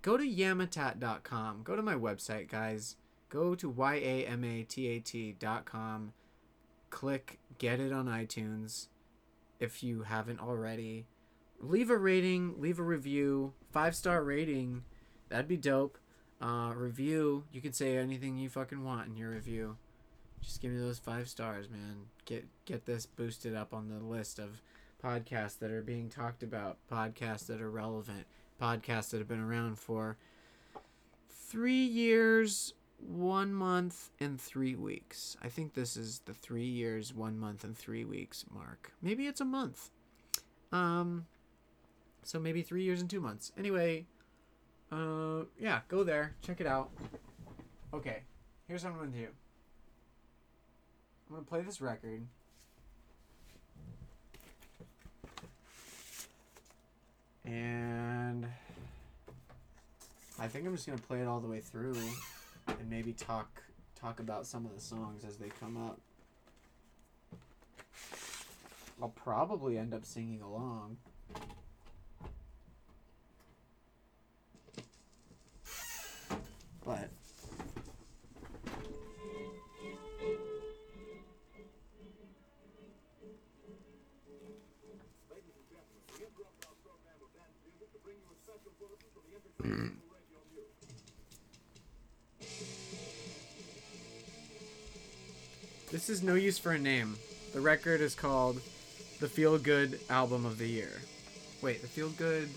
Go 0.00 0.16
to 0.16 0.24
yamatat.com 0.24 1.62
go 1.62 1.76
to 1.76 1.82
my 1.82 1.94
website 1.94 2.48
guys. 2.48 2.96
Go 3.28 3.54
to 3.54 3.68
y-a-m-a-t-a-t.com 3.68 6.14
click 6.90 7.38
get 7.58 7.80
it 7.80 7.92
on 7.92 8.06
itunes 8.06 8.86
if 9.60 9.82
you 9.82 10.04
haven't 10.04 10.40
already 10.40 11.04
leave 11.60 11.90
a 11.90 11.96
rating 11.96 12.54
leave 12.60 12.78
a 12.78 12.82
review 12.82 13.52
five 13.70 13.94
star 13.94 14.22
rating 14.22 14.82
that'd 15.28 15.48
be 15.48 15.56
dope 15.56 15.98
uh, 16.40 16.72
review 16.74 17.44
you 17.52 17.60
can 17.60 17.72
say 17.72 17.96
anything 17.96 18.36
you 18.36 18.48
fucking 18.48 18.84
want 18.84 19.08
in 19.08 19.16
your 19.16 19.30
review 19.30 19.76
just 20.40 20.60
give 20.60 20.70
me 20.70 20.78
those 20.78 20.98
five 20.98 21.28
stars 21.28 21.68
man 21.68 21.96
get 22.24 22.46
get 22.64 22.86
this 22.86 23.06
boosted 23.06 23.54
up 23.54 23.74
on 23.74 23.88
the 23.88 24.04
list 24.04 24.38
of 24.38 24.62
podcasts 25.02 25.58
that 25.58 25.70
are 25.70 25.82
being 25.82 26.08
talked 26.08 26.42
about 26.42 26.76
podcasts 26.90 27.46
that 27.46 27.60
are 27.60 27.70
relevant 27.70 28.26
podcasts 28.60 29.10
that 29.10 29.18
have 29.18 29.28
been 29.28 29.40
around 29.40 29.78
for 29.78 30.16
three 31.28 31.84
years 31.84 32.74
one 32.98 33.54
month 33.54 34.10
and 34.20 34.40
three 34.40 34.74
weeks. 34.74 35.36
I 35.42 35.48
think 35.48 35.74
this 35.74 35.96
is 35.96 36.20
the 36.24 36.34
three 36.34 36.66
years, 36.66 37.14
one 37.14 37.38
month 37.38 37.64
and 37.64 37.76
three 37.76 38.04
weeks 38.04 38.44
mark. 38.52 38.92
Maybe 39.00 39.26
it's 39.26 39.40
a 39.40 39.44
month. 39.44 39.90
Um, 40.72 41.26
so 42.28 42.38
maybe 42.38 42.60
three 42.60 42.82
years 42.82 43.00
and 43.00 43.08
two 43.08 43.22
months. 43.22 43.52
Anyway, 43.56 44.04
uh, 44.92 45.44
yeah, 45.58 45.80
go 45.88 46.04
there, 46.04 46.34
check 46.42 46.60
it 46.60 46.66
out. 46.66 46.90
Okay, 47.94 48.18
here's 48.66 48.84
what 48.84 48.92
I'm 48.92 48.98
gonna 48.98 49.12
do. 49.12 49.28
I'm 51.26 51.36
gonna 51.36 51.46
play 51.46 51.62
this 51.62 51.80
record. 51.80 52.26
And 57.46 58.46
I 60.38 60.48
think 60.48 60.66
I'm 60.66 60.74
just 60.74 60.86
gonna 60.86 60.98
play 60.98 61.22
it 61.22 61.26
all 61.26 61.40
the 61.40 61.48
way 61.48 61.60
through 61.60 61.96
and 62.66 62.90
maybe 62.90 63.14
talk 63.14 63.62
talk 63.98 64.20
about 64.20 64.46
some 64.46 64.66
of 64.66 64.74
the 64.74 64.82
songs 64.82 65.24
as 65.24 65.38
they 65.38 65.48
come 65.48 65.78
up. 65.78 65.98
I'll 69.00 69.08
probably 69.08 69.78
end 69.78 69.94
up 69.94 70.04
singing 70.04 70.42
along. 70.42 70.98
This 95.90 96.08
is 96.08 96.22
no 96.22 96.36
use 96.36 96.58
for 96.58 96.72
a 96.72 96.78
name. 96.78 97.16
The 97.52 97.60
record 97.60 98.00
is 98.00 98.14
called 98.14 98.62
the 99.20 99.28
Feel 99.28 99.58
Good 99.58 100.00
Album 100.08 100.46
of 100.46 100.56
the 100.56 100.66
Year. 100.66 101.02
Wait, 101.60 101.82
the 101.82 101.88
Feel 101.88 102.08
Good 102.10 102.48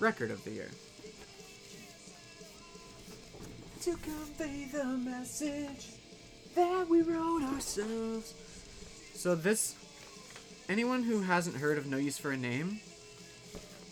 Record 0.00 0.30
of 0.30 0.42
the 0.44 0.52
Year. 0.52 0.70
To 3.82 3.96
convey 3.96 4.66
the 4.70 4.84
message 4.84 5.88
that 6.54 6.88
we 6.88 7.02
wrote 7.02 7.42
ourselves. 7.42 8.32
So 9.14 9.34
this, 9.34 9.74
anyone 10.68 11.02
who 11.02 11.22
hasn't 11.22 11.56
heard 11.56 11.78
of 11.78 11.86
No 11.86 11.96
Use 11.96 12.16
for 12.16 12.30
a 12.30 12.36
Name, 12.36 12.78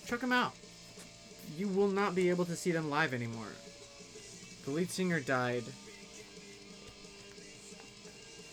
check 0.07 0.21
them 0.21 0.31
out. 0.31 0.53
You 1.57 1.67
will 1.67 1.89
not 1.89 2.15
be 2.15 2.31
able 2.31 2.45
to 2.45 2.55
see 2.55 2.71
them 2.71 2.89
live 2.89 3.13
anymore. 3.13 3.53
The 4.65 4.71
lead 4.71 4.91
singer 4.91 5.19
died 5.19 5.65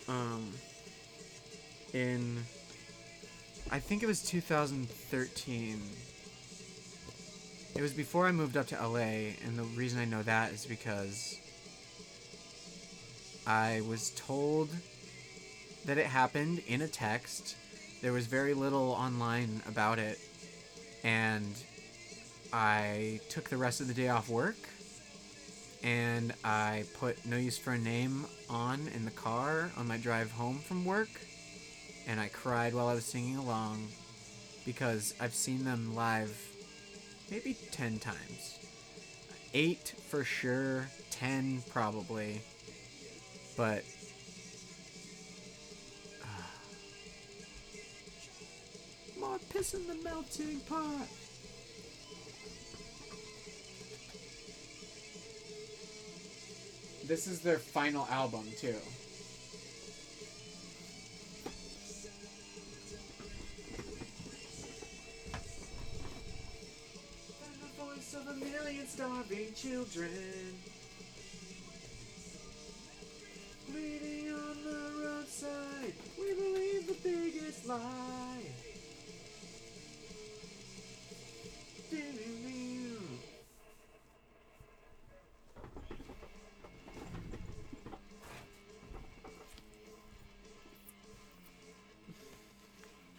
um 0.07 0.51
in 1.93 2.37
I 3.69 3.79
think 3.79 4.01
it 4.01 4.07
was 4.07 4.23
2013. 4.23 5.81
It 7.77 7.81
was 7.83 7.93
before 7.93 8.25
I 8.25 8.31
moved 8.31 8.57
up 8.57 8.65
to 8.69 8.75
LA, 8.75 9.35
and 9.45 9.55
the 9.55 9.63
reason 9.75 9.99
I 9.99 10.05
know 10.05 10.23
that 10.23 10.51
is 10.51 10.65
because 10.65 11.39
I 13.45 13.81
was 13.87 14.09
told 14.15 14.69
that 15.85 15.99
it 15.99 16.07
happened 16.07 16.63
in 16.65 16.81
a 16.81 16.87
text. 16.87 17.55
There 18.01 18.13
was 18.13 18.25
very 18.25 18.55
little 18.55 18.93
online 18.93 19.61
about 19.67 19.99
it, 19.99 20.17
and 21.03 21.53
I 22.51 23.19
took 23.29 23.47
the 23.47 23.57
rest 23.57 23.79
of 23.79 23.87
the 23.87 23.93
day 23.93 24.09
off 24.09 24.27
work 24.27 24.57
and 25.83 26.33
I 26.43 26.83
put 26.99 27.27
No 27.27 27.37
Use 27.37 27.59
for 27.59 27.73
a 27.73 27.77
Name 27.77 28.25
on 28.49 28.87
in 28.95 29.05
the 29.05 29.11
car 29.11 29.69
on 29.77 29.87
my 29.87 29.97
drive 29.97 30.31
home 30.31 30.57
from 30.57 30.83
work, 30.83 31.09
and 32.07 32.19
I 32.19 32.29
cried 32.29 32.73
while 32.73 32.87
I 32.87 32.95
was 32.95 33.05
singing 33.05 33.37
along 33.37 33.87
because 34.65 35.13
I've 35.21 35.35
seen 35.35 35.63
them 35.63 35.93
live 35.93 36.56
maybe 37.29 37.55
10 37.71 37.99
times. 37.99 38.59
8 39.53 39.93
for 40.09 40.23
sure, 40.23 40.87
10 41.11 41.63
probably, 41.69 42.41
but. 43.55 43.83
Uh, 46.23 46.27
more 49.19 49.39
piss 49.49 49.73
in 49.73 49.87
the 49.87 49.95
melting 50.03 50.59
pot. 50.61 51.07
This 57.05 57.27
is 57.27 57.39
their 57.39 57.57
final 57.57 58.05
album 58.11 58.45
too. 58.59 58.75
Starving 69.27 69.53
children. 69.53 70.09
Bleeding 73.69 74.31
on 74.31 74.63
the 74.63 74.91
roadside, 75.03 75.93
we 76.17 76.33
believe 76.33 76.87
the 76.87 76.95
biggest 77.03 77.67
lie. 77.67 78.45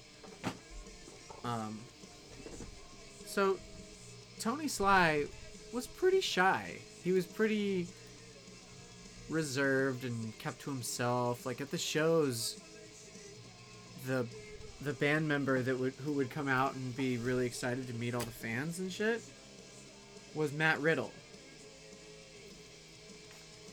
Um, 1.43 1.79
So, 3.25 3.57
Tony 4.39 4.67
Sly 4.67 5.25
was 5.73 5.87
pretty 5.87 6.21
shy. 6.21 6.75
He 7.03 7.11
was 7.11 7.25
pretty 7.25 7.87
reserved 9.29 10.05
and 10.05 10.37
kept 10.37 10.61
to 10.61 10.69
himself. 10.69 11.43
Like 11.43 11.59
at 11.59 11.71
the 11.71 11.77
shows, 11.79 12.59
the 14.07 14.25
the 14.81 14.93
band 14.93 15.27
member 15.27 15.61
that 15.61 15.77
would 15.77 15.93
who 16.05 16.13
would 16.13 16.29
come 16.29 16.47
out 16.47 16.73
and 16.75 16.95
be 16.95 17.17
really 17.17 17.45
excited 17.45 17.87
to 17.87 17.93
meet 17.93 18.15
all 18.15 18.21
the 18.21 18.27
fans 18.27 18.79
and 18.79 18.91
shit 18.91 19.21
was 20.33 20.53
Matt 20.53 20.79
Riddle. 20.79 21.11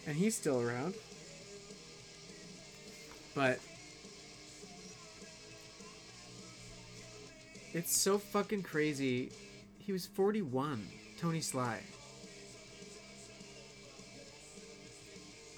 And 0.06 0.16
he's 0.16 0.34
still 0.34 0.60
around. 0.60 0.94
But 3.34 3.58
it's 7.72 7.96
so 7.96 8.18
fucking 8.18 8.62
crazy. 8.62 9.30
He 9.78 9.92
was 9.92 10.06
41, 10.06 10.86
Tony 11.18 11.40
Sly. 11.40 11.80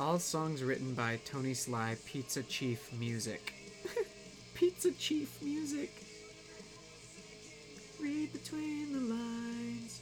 All 0.00 0.18
songs 0.18 0.62
written 0.62 0.95
by 0.95 1.18
Tony 1.25 1.54
Sly, 1.54 1.97
Pizza 2.04 2.42
Chief 2.42 2.92
Music. 2.92 3.65
Pizza 4.57 4.91
Chief 4.93 5.43
Music. 5.43 5.91
Read 8.01 8.33
between 8.33 8.91
the 8.95 9.15
lines. 9.15 10.01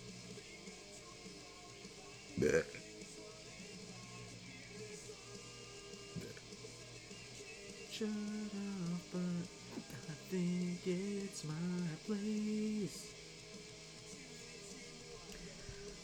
Shut 7.91 8.09
up, 8.09 9.01
but 9.13 9.21
I 9.91 10.15
think 10.31 10.87
it's 10.87 11.45
my 11.45 11.55
place. 12.07 13.13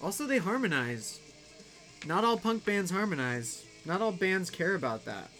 Also, 0.02 0.26
they 0.26 0.38
harmonize. 0.38 1.20
Not 2.04 2.24
all 2.24 2.36
punk 2.36 2.64
bands 2.64 2.90
harmonize. 2.90 3.64
Not 3.84 4.02
all 4.02 4.10
bands 4.10 4.50
care 4.50 4.74
about 4.74 5.04
that. 5.04 5.30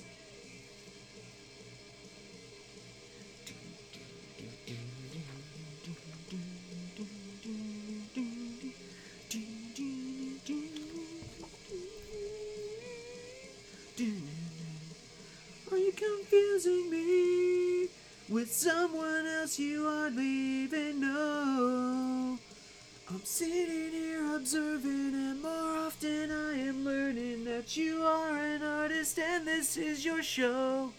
Observing, 24.53 25.15
and 25.15 25.41
more 25.41 25.77
often 25.87 26.29
I 26.33 26.59
am 26.59 26.85
learning 26.85 27.45
that 27.45 27.77
you 27.77 28.03
are 28.03 28.37
an 28.37 28.65
artist 28.65 29.17
and 29.17 29.47
this 29.47 29.77
is 29.77 30.05
your 30.05 30.25
show. 30.25 30.91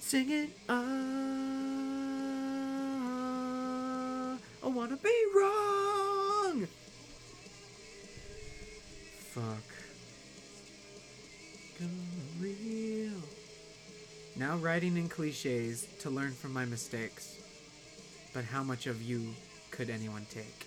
Sing 0.00 0.30
it, 0.30 0.48
ah, 0.66 0.74
I 4.64 4.66
wanna 4.66 4.96
be 4.96 5.24
wrong. 5.36 6.66
Fuck. 9.18 9.68
Real. 12.40 13.20
Now 14.36 14.56
writing 14.56 14.96
in 14.96 15.10
cliches 15.10 15.86
to 16.00 16.08
learn 16.08 16.32
from 16.32 16.54
my 16.54 16.64
mistakes. 16.64 17.36
But 18.32 18.46
how 18.46 18.62
much 18.62 18.86
of 18.86 19.02
you 19.02 19.34
could 19.70 19.90
anyone 19.90 20.26
take? 20.30 20.64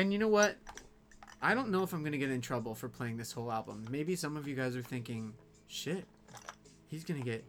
And 0.00 0.14
you 0.14 0.18
know 0.18 0.28
what? 0.28 0.56
I 1.42 1.52
don't 1.52 1.68
know 1.68 1.82
if 1.82 1.92
I'm 1.92 2.02
gonna 2.02 2.16
get 2.16 2.30
in 2.30 2.40
trouble 2.40 2.74
for 2.74 2.88
playing 2.88 3.18
this 3.18 3.32
whole 3.32 3.52
album. 3.52 3.86
Maybe 3.90 4.16
some 4.16 4.34
of 4.34 4.48
you 4.48 4.56
guys 4.56 4.74
are 4.74 4.82
thinking, 4.82 5.34
shit, 5.66 6.06
he's 6.86 7.04
gonna 7.04 7.20
get 7.20 7.44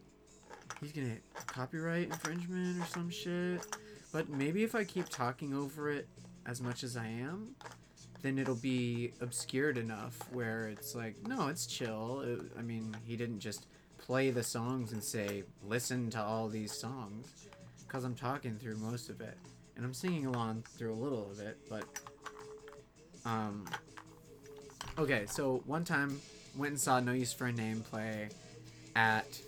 he's 0.81 0.91
gonna 0.91 1.15
copyright 1.47 2.07
infringement 2.07 2.83
or 2.83 2.85
some 2.87 3.09
shit. 3.09 3.65
But 4.11 4.27
maybe 4.27 4.65
if 4.65 4.75
I 4.75 4.83
keep 4.83 5.07
talking 5.07 5.53
over 5.53 5.91
it 5.91 6.09
as 6.45 6.59
much 6.59 6.83
as 6.83 6.97
I 6.97 7.05
am, 7.05 7.55
then 8.21 8.37
it'll 8.37 8.55
be 8.55 9.13
obscured 9.21 9.77
enough 9.77 10.17
where 10.33 10.67
it's 10.67 10.93
like, 10.93 11.25
no, 11.25 11.47
it's 11.47 11.65
chill. 11.65 12.19
It, 12.25 12.41
I 12.59 12.63
mean, 12.63 12.93
he 13.05 13.15
didn't 13.15 13.39
just 13.39 13.67
play 13.97 14.29
the 14.29 14.43
songs 14.43 14.91
and 14.91 15.01
say, 15.01 15.43
listen 15.63 16.09
to 16.09 16.21
all 16.21 16.49
these 16.49 16.73
songs, 16.73 17.33
because 17.87 18.03
I'm 18.03 18.15
talking 18.15 18.57
through 18.57 18.75
most 18.75 19.09
of 19.09 19.21
it, 19.21 19.37
and 19.77 19.85
I'm 19.85 19.93
singing 19.93 20.25
along 20.25 20.65
through 20.77 20.93
a 20.93 20.99
little 20.99 21.31
of 21.31 21.39
it. 21.39 21.57
But, 21.69 21.85
um, 23.25 23.65
okay. 24.97 25.25
So 25.27 25.61
one 25.65 25.83
time, 25.85 26.19
went 26.55 26.71
and 26.71 26.79
saw 26.79 26.99
No 26.99 27.11
Use 27.11 27.33
for 27.33 27.47
a 27.47 27.51
Name 27.51 27.81
play 27.81 28.29
at 28.95 29.39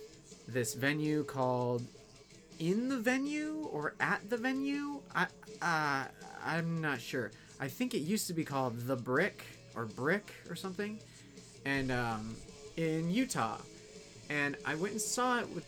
this 0.48 0.74
venue 0.74 1.24
called 1.24 1.82
in 2.58 2.88
the 2.88 2.98
venue 2.98 3.68
or 3.72 3.94
at 4.00 4.28
the 4.30 4.36
venue. 4.36 5.00
I 5.14 5.26
uh, 5.62 6.04
I'm 6.44 6.80
not 6.80 7.00
sure. 7.00 7.30
I 7.60 7.68
think 7.68 7.94
it 7.94 7.98
used 7.98 8.26
to 8.28 8.34
be 8.34 8.44
called 8.44 8.80
the 8.80 8.96
Brick 8.96 9.44
or 9.74 9.86
Brick 9.86 10.32
or 10.48 10.54
something, 10.54 10.98
and 11.64 11.90
um, 11.90 12.36
in 12.76 13.10
Utah. 13.10 13.58
And 14.30 14.56
I 14.64 14.74
went 14.74 14.92
and 14.92 15.00
saw 15.00 15.40
it 15.40 15.48
with 15.50 15.66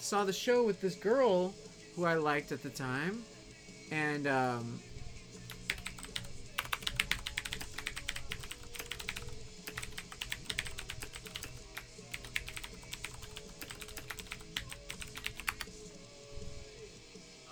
saw 0.00 0.24
the 0.24 0.32
show 0.32 0.64
with 0.64 0.80
this 0.80 0.94
girl 0.94 1.54
who 1.96 2.04
I 2.04 2.14
liked 2.14 2.52
at 2.52 2.62
the 2.62 2.70
time, 2.70 3.22
and 3.90 4.26
um, 4.26 4.80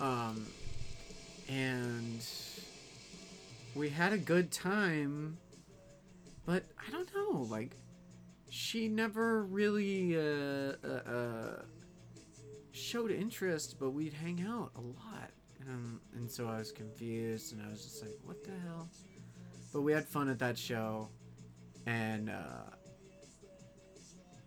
um, 0.06 0.46
and 1.48 2.24
we 3.74 3.88
had 3.88 4.12
a 4.12 4.18
good 4.18 4.52
time, 4.52 5.36
but 6.44 6.64
I 6.86 6.90
don't 6.92 7.08
know, 7.14 7.46
like 7.50 7.72
she 8.48 8.88
never 8.88 9.42
really 9.42 10.16
uh, 10.16 10.74
uh, 10.84 10.88
uh, 10.88 11.62
showed 12.70 13.10
interest, 13.10 13.76
but 13.80 13.90
we'd 13.90 14.12
hang 14.12 14.46
out 14.48 14.70
a 14.76 14.80
lot, 14.80 15.30
um, 15.68 16.00
and 16.14 16.30
so 16.30 16.46
I 16.46 16.58
was 16.58 16.70
confused, 16.70 17.52
and 17.52 17.62
I 17.66 17.68
was 17.68 17.82
just 17.82 18.02
like, 18.02 18.16
what 18.22 18.44
the 18.44 18.52
hell? 18.64 18.88
But 19.72 19.82
we 19.82 19.92
had 19.92 20.04
fun 20.04 20.28
at 20.28 20.38
that 20.38 20.56
show, 20.56 21.08
and 21.86 22.30
uh, 22.30 22.70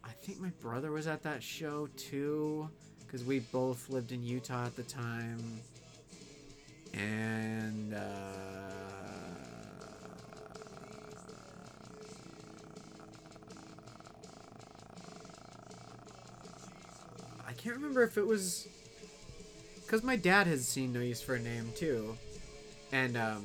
I 0.05 0.11
think 0.23 0.39
my 0.39 0.51
brother 0.61 0.91
was 0.91 1.05
at 1.05 1.21
that 1.23 1.43
show 1.43 1.87
too 1.97 2.69
because 3.09 3.25
we 3.25 3.39
both 3.39 3.89
lived 3.89 4.11
in 4.11 4.23
Utah 4.23 4.67
at 4.67 4.75
the 4.75 4.83
time, 4.83 5.39
and 6.93 7.95
uh, 7.95 7.99
I 17.47 17.53
can't 17.53 17.75
remember 17.75 18.03
if 18.03 18.19
it 18.19 18.27
was 18.27 18.67
because 19.81 20.03
my 20.03 20.15
dad 20.15 20.45
has 20.45 20.67
seen 20.67 20.93
No 20.93 20.99
Use 20.99 21.19
for 21.19 21.33
a 21.33 21.39
Name 21.39 21.71
too, 21.75 22.15
and 22.91 23.17
um, 23.17 23.43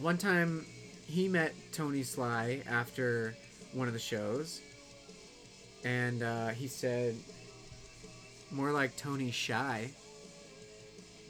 one 0.00 0.18
time 0.18 0.66
he 1.06 1.28
met 1.28 1.54
Tony 1.70 2.02
Sly 2.02 2.62
after 2.68 3.36
one 3.72 3.86
of 3.86 3.94
the 3.94 4.00
shows 4.00 4.62
and 5.84 6.22
uh, 6.22 6.48
he 6.48 6.66
said 6.66 7.14
more 8.50 8.72
like 8.72 8.96
Tony 8.96 9.30
Shy. 9.30 9.90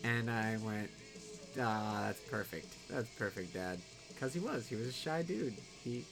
And 0.05 0.31
I 0.31 0.57
went, 0.65 0.91
ah, 1.61 2.05
that's 2.07 2.21
perfect. 2.21 2.73
That's 2.89 3.09
perfect, 3.11 3.53
Dad. 3.53 3.79
Because 4.09 4.33
he 4.33 4.41
was. 4.41 4.67
He 4.69 4.77
was 4.77 4.87
a 4.87 4.93
shy 4.93 5.23
dude. 5.23 5.55
He 5.85 6.05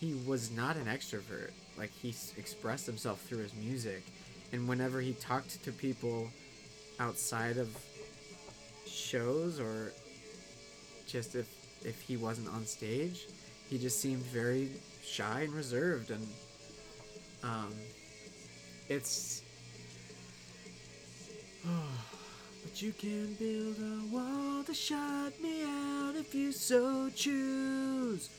he 0.00 0.14
was 0.26 0.50
not 0.50 0.76
an 0.76 0.84
extrovert. 0.86 1.50
Like 1.78 1.90
he 2.02 2.10
s- 2.10 2.34
expressed 2.36 2.86
himself 2.86 3.20
through 3.22 3.38
his 3.38 3.54
music, 3.54 4.02
and 4.52 4.68
whenever 4.68 5.00
he 5.00 5.12
talked 5.14 5.62
to 5.64 5.72
people 5.72 6.28
outside 7.00 7.56
of 7.56 7.68
shows 8.86 9.58
or 9.60 9.92
just 11.06 11.34
if 11.34 11.48
if 11.84 12.00
he 12.02 12.16
wasn't 12.16 12.48
on 12.48 12.64
stage, 12.66 13.26
he 13.68 13.78
just 13.78 14.00
seemed 14.00 14.22
very 14.22 14.68
shy 15.02 15.42
and 15.42 15.52
reserved 15.54 16.10
and 16.10 16.26
um, 17.42 17.74
it's. 18.88 19.42
but 21.64 22.82
you 22.82 22.92
can 22.92 23.34
build 23.34 23.76
a 23.78 24.14
wall 24.14 24.62
to 24.64 24.74
shut 24.74 25.40
me 25.42 25.62
out 25.64 26.14
if 26.16 26.34
you 26.34 26.52
so 26.52 27.10
choose. 27.10 28.30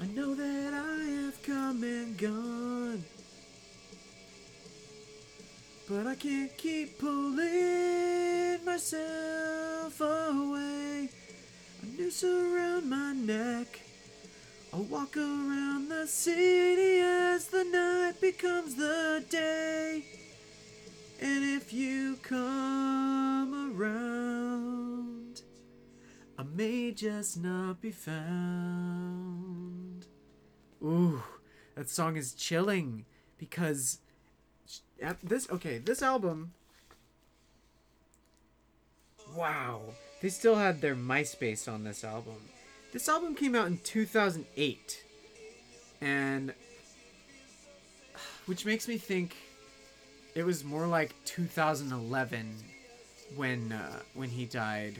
I 0.00 0.06
know 0.14 0.34
that 0.34 0.74
I 0.74 1.04
have 1.22 1.42
come 1.42 1.82
and 1.82 2.18
gone. 2.18 3.04
But 5.88 6.06
I 6.06 6.14
can't 6.14 6.56
keep 6.56 6.98
pulling 6.98 8.64
myself 8.64 10.00
away. 10.00 11.08
A 11.82 11.86
noose 11.96 12.24
around 12.24 12.88
my 12.88 13.12
neck. 13.12 13.83
I'll 14.74 14.82
walk 14.82 15.16
around 15.16 15.88
the 15.88 16.04
city 16.08 16.98
as 16.98 17.46
the 17.46 17.62
night 17.62 18.20
becomes 18.20 18.74
the 18.74 19.24
day. 19.30 20.04
And 21.20 21.44
if 21.44 21.72
you 21.72 22.16
come 22.22 23.78
around, 23.78 25.42
I 26.36 26.42
may 26.42 26.90
just 26.90 27.40
not 27.40 27.80
be 27.80 27.92
found. 27.92 28.26
Ooh, 30.82 31.22
that 31.76 31.88
song 31.88 32.16
is 32.16 32.34
chilling 32.34 33.04
because 33.38 34.00
at 35.00 35.20
this 35.22 35.48
okay, 35.50 35.78
this 35.78 36.02
album 36.02 36.52
Wow. 39.36 39.82
They 40.20 40.30
still 40.30 40.56
had 40.56 40.80
their 40.80 40.96
MySpace 40.96 41.72
on 41.72 41.84
this 41.84 42.02
album. 42.02 42.40
This 42.94 43.08
album 43.08 43.34
came 43.34 43.56
out 43.56 43.66
in 43.66 43.78
2008. 43.78 45.04
And 46.00 46.54
which 48.46 48.64
makes 48.64 48.86
me 48.86 48.98
think 48.98 49.36
it 50.36 50.46
was 50.46 50.62
more 50.62 50.86
like 50.86 51.12
2011 51.24 52.54
when 53.34 53.72
uh, 53.72 53.98
when 54.14 54.28
he 54.28 54.44
died, 54.44 54.94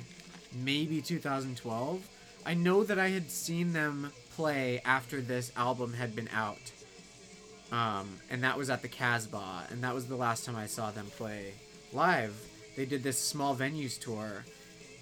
maybe 0.53 1.01
2012. 1.01 2.09
I 2.45 2.55
know 2.55 2.83
that 2.83 2.99
I 2.99 3.11
had 3.11 3.31
seen 3.31 3.73
them 3.73 4.11
play 4.35 4.83
after 4.85 5.21
this 5.21 5.53
album 5.57 5.93
had 5.93 6.17
been 6.17 6.29
out, 6.35 6.73
um, 7.71 8.19
and 8.29 8.43
that 8.43 8.59
was 8.59 8.71
at 8.71 8.83
the 8.83 8.89
Casbah, 8.89 9.69
and 9.71 9.85
that 9.85 9.95
was 9.95 10.09
the 10.09 10.17
last 10.17 10.45
time 10.45 10.57
I 10.57 10.67
saw 10.67 10.91
them 10.91 11.07
play 11.17 11.53
live. 11.93 12.35
They 12.77 12.87
did 12.87 13.05
this 13.05 13.19
small 13.19 13.55
venues 13.55 14.01
tour, 14.01 14.45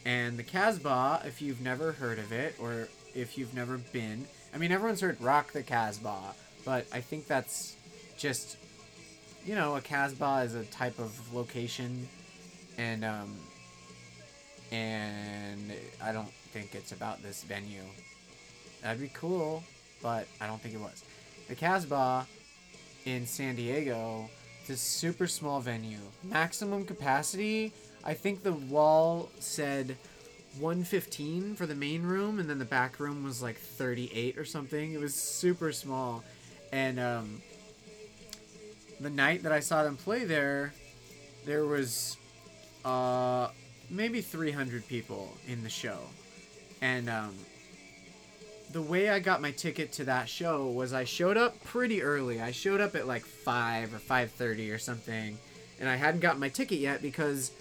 and 0.04 0.38
the 0.38 0.42
Casbah, 0.42 1.22
if 1.24 1.40
you've 1.40 1.60
never 1.60 1.92
heard 1.92 2.18
of 2.18 2.32
it 2.32 2.54
or 2.60 2.88
if 3.14 3.36
you've 3.38 3.54
never 3.54 3.78
been, 3.78 4.26
I 4.54 4.58
mean 4.58 4.72
everyone's 4.72 5.00
heard 5.00 5.20
Rock 5.20 5.52
the 5.52 5.62
Casbah, 5.62 6.34
but 6.64 6.86
I 6.92 7.00
think 7.00 7.26
that's 7.26 7.76
just 8.16 8.56
you 9.44 9.54
know, 9.54 9.76
a 9.76 9.80
Casbah 9.80 10.42
is 10.44 10.54
a 10.54 10.64
type 10.64 10.98
of 10.98 11.34
location, 11.34 12.08
and 12.78 13.04
um, 13.04 13.34
and 14.70 15.72
I 16.02 16.12
don't 16.12 16.32
think 16.52 16.74
it's 16.74 16.92
about 16.92 17.22
this 17.22 17.42
venue. 17.42 17.82
That'd 18.82 19.00
be 19.00 19.10
cool, 19.14 19.64
but 20.02 20.26
I 20.40 20.46
don't 20.46 20.60
think 20.60 20.74
it 20.74 20.80
was. 20.80 21.04
The 21.48 21.54
Casbah 21.54 22.26
in 23.04 23.26
San 23.26 23.56
Diego, 23.56 24.28
a 24.68 24.76
super 24.76 25.26
small 25.26 25.60
venue, 25.60 25.98
maximum 26.22 26.84
capacity. 26.84 27.72
I 28.04 28.14
think 28.14 28.42
the 28.42 28.52
wall 28.52 29.30
said 29.38 29.96
115 30.58 31.54
for 31.54 31.66
the 31.66 31.74
main 31.74 32.02
room, 32.02 32.38
and 32.38 32.48
then 32.48 32.58
the 32.58 32.64
back 32.64 32.98
room 33.00 33.24
was 33.24 33.42
like 33.42 33.56
38 33.56 34.36
or 34.36 34.44
something. 34.44 34.92
It 34.92 35.00
was 35.00 35.14
super 35.14 35.72
small, 35.72 36.24
and 36.72 36.98
um, 36.98 37.42
the 39.00 39.10
night 39.10 39.42
that 39.44 39.52
I 39.52 39.60
saw 39.60 39.82
them 39.84 39.96
play 39.96 40.24
there, 40.24 40.72
there 41.44 41.64
was 41.64 42.16
uh, 42.84 43.48
maybe 43.90 44.20
300 44.20 44.86
people 44.88 45.36
in 45.48 45.62
the 45.62 45.70
show. 45.70 45.98
And 46.80 47.08
um, 47.08 47.34
the 48.72 48.82
way 48.82 49.10
I 49.10 49.20
got 49.20 49.40
my 49.40 49.52
ticket 49.52 49.92
to 49.92 50.04
that 50.04 50.28
show 50.28 50.66
was 50.68 50.92
I 50.92 51.04
showed 51.04 51.36
up 51.36 51.62
pretty 51.64 52.02
early. 52.02 52.40
I 52.40 52.50
showed 52.50 52.80
up 52.80 52.94
at 52.96 53.06
like 53.06 53.24
5 53.24 53.94
or 53.94 53.98
5:30 53.98 54.74
or 54.74 54.78
something, 54.78 55.38
and 55.78 55.88
I 55.88 55.96
hadn't 55.96 56.20
gotten 56.20 56.40
my 56.40 56.48
ticket 56.48 56.78
yet 56.78 57.00
because 57.02 57.52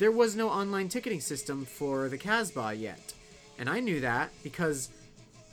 there 0.00 0.10
was 0.10 0.34
no 0.34 0.48
online 0.48 0.88
ticketing 0.88 1.20
system 1.20 1.66
for 1.66 2.08
the 2.08 2.16
Casbah 2.16 2.72
yet. 2.72 3.12
And 3.58 3.68
I 3.68 3.80
knew 3.80 4.00
that 4.00 4.30
because 4.42 4.88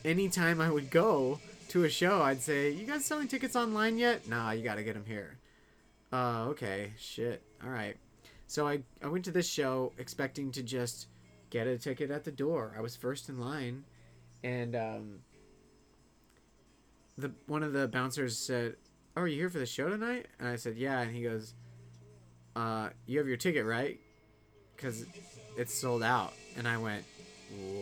anytime 0.06 0.58
I 0.58 0.70
would 0.70 0.90
go 0.90 1.38
to 1.68 1.84
a 1.84 1.90
show, 1.90 2.22
I'd 2.22 2.40
say, 2.40 2.70
"You 2.70 2.86
guys 2.86 3.04
selling 3.04 3.28
tickets 3.28 3.54
online 3.54 3.98
yet?" 3.98 4.26
Nah, 4.26 4.52
you 4.52 4.64
got 4.64 4.76
to 4.76 4.82
get 4.82 4.94
them 4.94 5.04
here. 5.04 5.36
Uh, 6.10 6.46
okay, 6.48 6.94
shit. 6.98 7.42
All 7.62 7.68
right. 7.68 7.98
So 8.46 8.66
I 8.66 8.82
I 9.02 9.08
went 9.08 9.26
to 9.26 9.30
this 9.30 9.46
show 9.46 9.92
expecting 9.98 10.50
to 10.52 10.62
just 10.62 11.08
get 11.50 11.66
a 11.66 11.76
ticket 11.76 12.10
at 12.10 12.24
the 12.24 12.32
door. 12.32 12.74
I 12.74 12.80
was 12.80 12.96
first 12.96 13.28
in 13.28 13.38
line, 13.38 13.84
and 14.42 14.74
um, 14.74 15.18
the 17.18 17.32
one 17.46 17.62
of 17.62 17.74
the 17.74 17.86
bouncers 17.86 18.38
said, 18.38 18.76
"Oh, 19.14 19.20
are 19.20 19.28
you 19.28 19.36
here 19.36 19.50
for 19.50 19.58
the 19.58 19.66
show 19.66 19.90
tonight?" 19.90 20.24
And 20.38 20.48
I 20.48 20.56
said, 20.56 20.78
"Yeah." 20.78 21.00
And 21.00 21.14
he 21.14 21.22
goes, 21.22 21.52
"Uh, 22.56 22.88
you 23.04 23.18
have 23.18 23.28
your 23.28 23.36
ticket, 23.36 23.66
right? 23.66 24.00
Because 24.78 25.04
it's 25.56 25.74
sold 25.74 26.02
out." 26.02 26.32
And 26.56 26.66
I 26.68 26.78
went, 26.78 27.04
"What? 27.50 27.74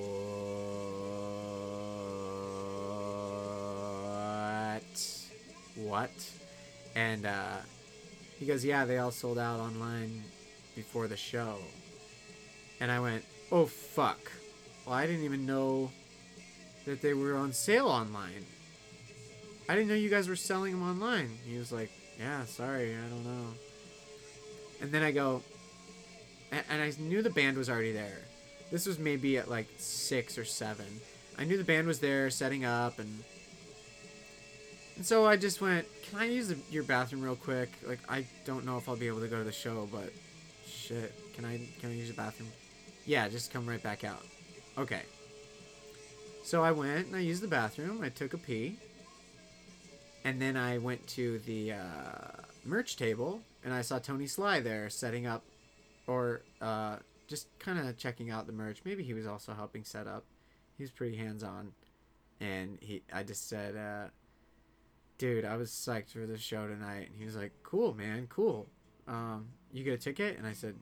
What?" 5.76 6.10
And 6.94 7.26
uh, 7.26 7.58
he 8.38 8.46
goes, 8.46 8.64
"Yeah, 8.64 8.86
they 8.86 8.96
all 8.98 9.10
sold 9.10 9.38
out 9.38 9.60
online 9.60 10.24
before 10.74 11.06
the 11.06 11.16
show." 11.16 11.58
And 12.80 12.90
I 12.90 12.98
went, 13.00 13.24
"Oh 13.52 13.66
fuck! 13.66 14.32
Well, 14.86 14.94
I 14.94 15.06
didn't 15.06 15.24
even 15.24 15.44
know 15.46 15.90
that 16.86 17.02
they 17.02 17.12
were 17.12 17.36
on 17.36 17.52
sale 17.52 17.88
online. 17.88 18.46
I 19.68 19.74
didn't 19.74 19.88
know 19.88 19.94
you 19.94 20.08
guys 20.08 20.28
were 20.28 20.36
selling 20.36 20.72
them 20.72 20.82
online." 20.82 21.38
He 21.44 21.58
was 21.58 21.72
like, 21.72 21.90
"Yeah, 22.18 22.46
sorry, 22.46 22.94
I 22.94 23.08
don't 23.08 23.24
know." 23.24 23.54
And 24.80 24.92
then 24.92 25.02
I 25.02 25.10
go, 25.10 25.42
and, 26.52 26.64
and 26.68 26.82
I 26.82 26.92
knew 26.98 27.22
the 27.22 27.30
band 27.30 27.56
was 27.56 27.68
already 27.68 27.92
there. 27.92 28.18
This 28.70 28.86
was 28.86 28.98
maybe 28.98 29.38
at 29.38 29.48
like 29.48 29.66
six 29.78 30.38
or 30.38 30.44
seven. 30.44 30.86
I 31.38 31.44
knew 31.44 31.56
the 31.56 31.64
band 31.64 31.86
was 31.86 32.00
there 32.00 32.30
setting 32.30 32.64
up 32.64 32.98
and 32.98 33.22
and 34.96 35.04
so 35.04 35.26
I 35.26 35.36
just 35.36 35.60
went, 35.60 35.86
"Can 36.08 36.18
I 36.18 36.24
use 36.24 36.48
the, 36.48 36.56
your 36.70 36.82
bathroom 36.82 37.22
real 37.22 37.36
quick? 37.36 37.70
Like 37.86 38.00
I 38.08 38.24
don't 38.46 38.64
know 38.64 38.78
if 38.78 38.88
I'll 38.88 38.96
be 38.96 39.08
able 39.08 39.20
to 39.20 39.28
go 39.28 39.36
to 39.36 39.44
the 39.44 39.52
show, 39.52 39.86
but 39.92 40.10
shit, 40.66 41.12
can 41.34 41.44
I 41.44 41.60
can 41.80 41.90
I 41.90 41.94
use 41.94 42.08
the 42.08 42.14
bathroom? 42.14 42.48
Yeah, 43.04 43.28
just 43.28 43.52
come 43.52 43.68
right 43.68 43.82
back 43.82 44.04
out. 44.04 44.22
Okay. 44.78 45.02
So 46.42 46.62
I 46.62 46.72
went 46.72 47.08
and 47.08 47.16
I 47.16 47.20
used 47.20 47.42
the 47.42 47.48
bathroom. 47.48 48.02
I 48.02 48.08
took 48.08 48.32
a 48.32 48.38
pee. 48.38 48.78
And 50.24 50.40
then 50.40 50.56
I 50.56 50.78
went 50.78 51.06
to 51.08 51.38
the 51.40 51.72
uh, 51.72 52.42
merch 52.64 52.96
table 52.96 53.40
and 53.64 53.72
I 53.72 53.82
saw 53.82 53.98
Tony 53.98 54.26
Sly 54.26 54.60
there 54.60 54.90
setting 54.90 55.26
up 55.26 55.42
or 56.06 56.42
uh, 56.60 56.96
just 57.26 57.48
kind 57.58 57.78
of 57.78 57.96
checking 57.96 58.30
out 58.30 58.46
the 58.46 58.52
merch. 58.52 58.82
Maybe 58.84 59.02
he 59.02 59.14
was 59.14 59.26
also 59.26 59.52
helping 59.52 59.84
set 59.84 60.06
up. 60.06 60.24
He 60.76 60.82
was 60.82 60.90
pretty 60.90 61.16
hands 61.16 61.42
on. 61.42 61.72
And 62.40 62.78
he 62.80 63.02
I 63.12 63.22
just 63.22 63.48
said, 63.48 63.76
uh, 63.76 64.08
dude, 65.18 65.44
I 65.44 65.56
was 65.56 65.70
psyched 65.70 66.12
for 66.12 66.26
the 66.26 66.38
show 66.38 66.66
tonight. 66.66 67.08
And 67.10 67.18
he 67.18 67.24
was 67.24 67.36
like, 67.36 67.52
cool, 67.62 67.94
man, 67.94 68.26
cool. 68.28 68.66
Um, 69.08 69.48
you 69.72 69.84
get 69.84 69.94
a 69.94 69.98
ticket? 69.98 70.36
And 70.36 70.46
I 70.46 70.52
said, 70.52 70.74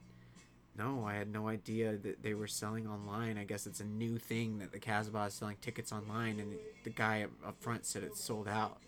no, 0.77 1.05
I 1.05 1.13
had 1.13 1.31
no 1.31 1.47
idea 1.47 1.95
that 1.97 2.21
they 2.21 2.33
were 2.33 2.47
selling 2.47 2.85
online. 2.85 3.37
I 3.37 3.45
guess 3.45 3.65
it's 3.65 3.79
a 3.79 3.85
new 3.85 4.17
thing 4.17 4.57
that 4.59 4.73
the 4.73 4.79
Casbah 4.79 5.25
is 5.25 5.33
selling 5.33 5.55
tickets 5.61 5.93
online. 5.93 6.39
And 6.39 6.55
the 6.83 6.89
guy 6.89 7.25
up, 7.45 7.55
front 7.61 7.85
said 7.85 8.03
it's 8.03 8.21
sold 8.21 8.47
out. 8.47 8.79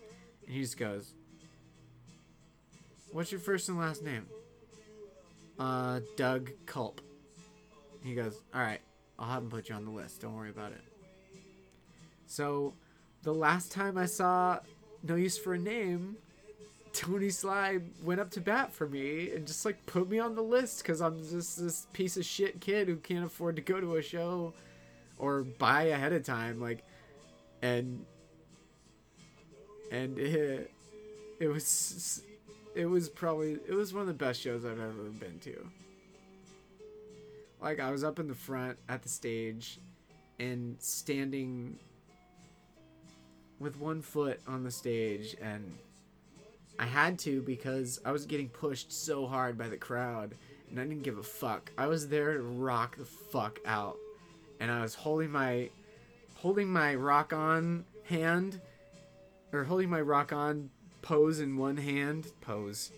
And 0.44 0.54
he 0.54 0.60
just 0.60 0.76
goes, 0.76 1.14
what's 3.10 3.32
your 3.32 3.40
first 3.40 3.68
and 3.70 3.78
last 3.78 4.02
name? 4.02 4.26
Uh, 5.58 6.00
Doug 6.16 6.50
Culp. 6.66 7.00
He 8.02 8.14
goes, 8.14 8.42
all 8.54 8.60
right, 8.60 8.80
I'll 9.18 9.28
have 9.28 9.42
him 9.42 9.50
put 9.50 9.68
you 9.68 9.74
on 9.74 9.84
the 9.84 9.90
list. 9.90 10.20
Don't 10.20 10.36
worry 10.36 10.50
about 10.50 10.72
it. 10.72 10.80
So, 12.26 12.74
the 13.22 13.34
last 13.34 13.72
time 13.72 13.98
I 13.98 14.06
saw 14.06 14.60
no 15.02 15.16
use 15.16 15.36
for 15.36 15.54
a 15.54 15.58
name, 15.58 16.16
Tony 16.92 17.30
Sly 17.30 17.78
went 18.02 18.20
up 18.20 18.30
to 18.32 18.40
bat 18.40 18.72
for 18.72 18.88
me 18.88 19.30
and 19.32 19.46
just 19.46 19.64
like 19.64 19.84
put 19.86 20.08
me 20.08 20.18
on 20.18 20.34
the 20.34 20.42
list 20.42 20.82
because 20.82 21.00
I'm 21.00 21.18
just 21.28 21.58
this 21.58 21.86
piece 21.92 22.16
of 22.16 22.24
shit 22.24 22.60
kid 22.60 22.88
who 22.88 22.96
can't 22.96 23.24
afford 23.24 23.56
to 23.56 23.62
go 23.62 23.80
to 23.80 23.96
a 23.96 24.02
show 24.02 24.52
or 25.18 25.42
buy 25.42 25.84
ahead 25.84 26.12
of 26.12 26.24
time. 26.24 26.60
Like, 26.60 26.84
and 27.62 28.04
and 29.90 30.18
it, 30.18 30.70
it 31.40 31.48
was 31.48 32.22
it 32.74 32.86
was 32.86 33.08
probably 33.08 33.58
it 33.66 33.74
was 33.74 33.92
one 33.92 34.02
of 34.02 34.08
the 34.08 34.14
best 34.14 34.40
shows 34.40 34.64
I've 34.64 34.80
ever 34.80 35.10
been 35.18 35.38
to. 35.40 35.68
Like 37.60 37.80
I 37.80 37.90
was 37.90 38.04
up 38.04 38.18
in 38.18 38.28
the 38.28 38.34
front 38.34 38.78
at 38.88 39.02
the 39.02 39.08
stage 39.08 39.78
and 40.38 40.76
standing 40.80 41.78
with 43.58 43.76
one 43.78 44.02
foot 44.02 44.40
on 44.46 44.62
the 44.62 44.70
stage 44.70 45.36
and 45.42 45.76
I 46.78 46.86
had 46.86 47.18
to 47.20 47.42
because 47.42 48.00
I 48.04 48.12
was 48.12 48.24
getting 48.24 48.48
pushed 48.48 48.92
so 48.92 49.26
hard 49.26 49.58
by 49.58 49.68
the 49.68 49.76
crowd 49.76 50.36
and 50.70 50.78
I 50.78 50.84
didn't 50.84 51.02
give 51.02 51.18
a 51.18 51.22
fuck. 51.22 51.72
I 51.76 51.86
was 51.86 52.08
there 52.08 52.34
to 52.34 52.42
rock 52.42 52.96
the 52.96 53.04
fuck 53.04 53.58
out. 53.66 53.96
And 54.60 54.70
I 54.70 54.82
was 54.82 54.94
holding 54.94 55.30
my 55.30 55.70
holding 56.34 56.68
my 56.68 56.94
rock 56.94 57.32
on 57.32 57.84
hand 58.04 58.60
or 59.52 59.64
holding 59.64 59.90
my 59.90 60.00
rock 60.00 60.32
on 60.32 60.70
pose 61.02 61.40
in 61.40 61.56
one 61.56 61.76
hand 61.76 62.26
pose 62.40 62.92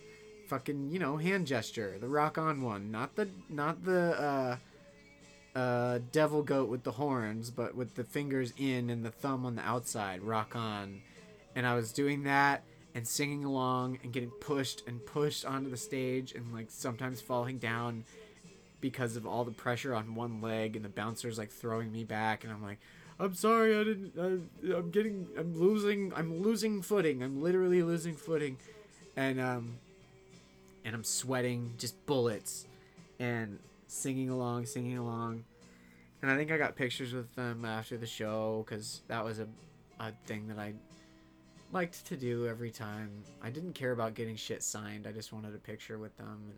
fucking 0.47 0.89
you 0.91 0.99
know 0.99 1.17
hand 1.17 1.47
gesture 1.47 1.97
the 1.99 2.07
rock 2.07 2.37
on 2.37 2.61
one 2.61 2.91
not 2.91 3.15
the 3.15 3.27
not 3.49 3.83
the 3.85 4.21
uh 4.21 5.57
uh 5.57 5.99
devil 6.11 6.41
goat 6.41 6.69
with 6.69 6.83
the 6.83 6.91
horns 6.91 7.49
but 7.49 7.75
with 7.75 7.95
the 7.95 8.03
fingers 8.03 8.53
in 8.57 8.89
and 8.89 9.05
the 9.05 9.11
thumb 9.11 9.45
on 9.45 9.55
the 9.55 9.61
outside 9.63 10.21
rock 10.21 10.55
on. 10.55 11.01
And 11.55 11.65
i 11.67 11.75
was 11.75 11.91
doing 11.91 12.23
that 12.23 12.63
and 12.95 13.07
singing 13.07 13.43
along 13.43 13.99
and 14.03 14.11
getting 14.11 14.29
pushed 14.29 14.83
and 14.87 15.05
pushed 15.05 15.45
onto 15.45 15.69
the 15.69 15.77
stage 15.77 16.33
and 16.33 16.53
like 16.53 16.67
sometimes 16.69 17.21
falling 17.21 17.57
down 17.57 18.03
because 18.79 19.15
of 19.15 19.27
all 19.27 19.43
the 19.43 19.51
pressure 19.51 19.93
on 19.93 20.15
one 20.15 20.41
leg 20.41 20.75
and 20.75 20.83
the 20.83 20.89
bouncers 20.89 21.37
like 21.37 21.51
throwing 21.51 21.91
me 21.91 22.03
back. 22.03 22.43
And 22.43 22.51
i'm 22.51 22.63
like 22.63 22.79
I'm 23.21 23.35
sorry, 23.35 23.77
I 23.77 23.83
didn't. 23.83 24.17
Uh, 24.17 24.75
I'm 24.75 24.89
getting. 24.89 25.27
I'm 25.37 25.55
losing. 25.55 26.11
I'm 26.15 26.41
losing 26.41 26.81
footing. 26.81 27.21
I'm 27.21 27.43
literally 27.43 27.83
losing 27.83 28.15
footing, 28.15 28.57
and 29.15 29.39
um, 29.39 29.77
and 30.83 30.95
I'm 30.95 31.03
sweating 31.03 31.75
just 31.77 32.03
bullets, 32.07 32.65
and 33.19 33.59
singing 33.85 34.31
along, 34.31 34.65
singing 34.65 34.97
along, 34.97 35.43
and 36.23 36.31
I 36.31 36.35
think 36.35 36.51
I 36.51 36.57
got 36.57 36.75
pictures 36.75 37.13
with 37.13 37.33
them 37.35 37.63
after 37.63 37.95
the 37.95 38.07
show 38.07 38.65
because 38.65 39.01
that 39.07 39.23
was 39.23 39.37
a, 39.37 39.47
a 39.99 40.11
thing 40.25 40.47
that 40.47 40.57
I 40.57 40.73
liked 41.71 42.03
to 42.07 42.17
do 42.17 42.47
every 42.47 42.71
time. 42.71 43.11
I 43.43 43.51
didn't 43.51 43.73
care 43.73 43.91
about 43.91 44.15
getting 44.15 44.35
shit 44.35 44.63
signed. 44.63 45.05
I 45.05 45.11
just 45.11 45.31
wanted 45.31 45.53
a 45.53 45.59
picture 45.59 45.99
with 45.99 46.17
them, 46.17 46.51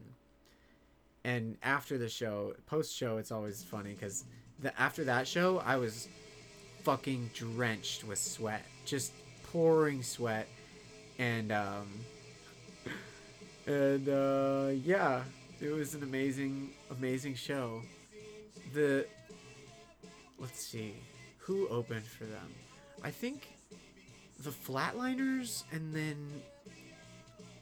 and 1.26 1.36
and 1.36 1.58
after 1.62 1.98
the 1.98 2.08
show, 2.08 2.54
post 2.68 2.96
show, 2.96 3.18
it's 3.18 3.34
always 3.34 3.62
funny 3.64 3.92
because 3.96 4.24
the 4.60 4.80
after 4.80 5.04
that 5.04 5.28
show, 5.28 5.60
I 5.60 5.76
was 5.76 6.08
fucking 6.84 7.32
drenched 7.34 8.04
with 8.04 8.20
sweat, 8.20 8.66
just 8.86 9.14
pouring 9.44 10.04
sweat, 10.04 10.48
and 11.18 11.52
um, 11.52 11.88
and 13.66 14.10
uh, 14.10 14.72
yeah, 14.84 15.24
it 15.62 15.70
was 15.70 15.96
an 15.96 16.04
amazing, 16.04 16.72
amazing 16.92 17.36
show. 17.36 17.82
The 18.74 19.06
let's 20.38 20.62
see, 20.62 20.94
who 21.38 21.68
opened 21.70 22.06
for 22.06 22.26
them? 22.26 22.54
I 23.04 23.12
think 23.12 23.48
the 24.44 24.50
Flatliners, 24.50 25.64
and 25.72 25.94
then 25.96 26.42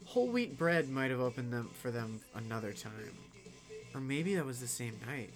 Whole 0.06 0.28
Wheat 0.28 0.58
Bread 0.58 0.90
might 0.90 1.12
have 1.12 1.20
opened 1.20 1.54
them 1.54 1.70
for 1.74 1.92
them 1.92 2.22
another 2.36 2.74
time, 2.74 3.16
or 3.94 4.02
maybe 4.02 4.36
that 4.36 4.46
was 4.46 4.60
the 4.60 4.68
same 4.68 5.00
night. 5.06 5.30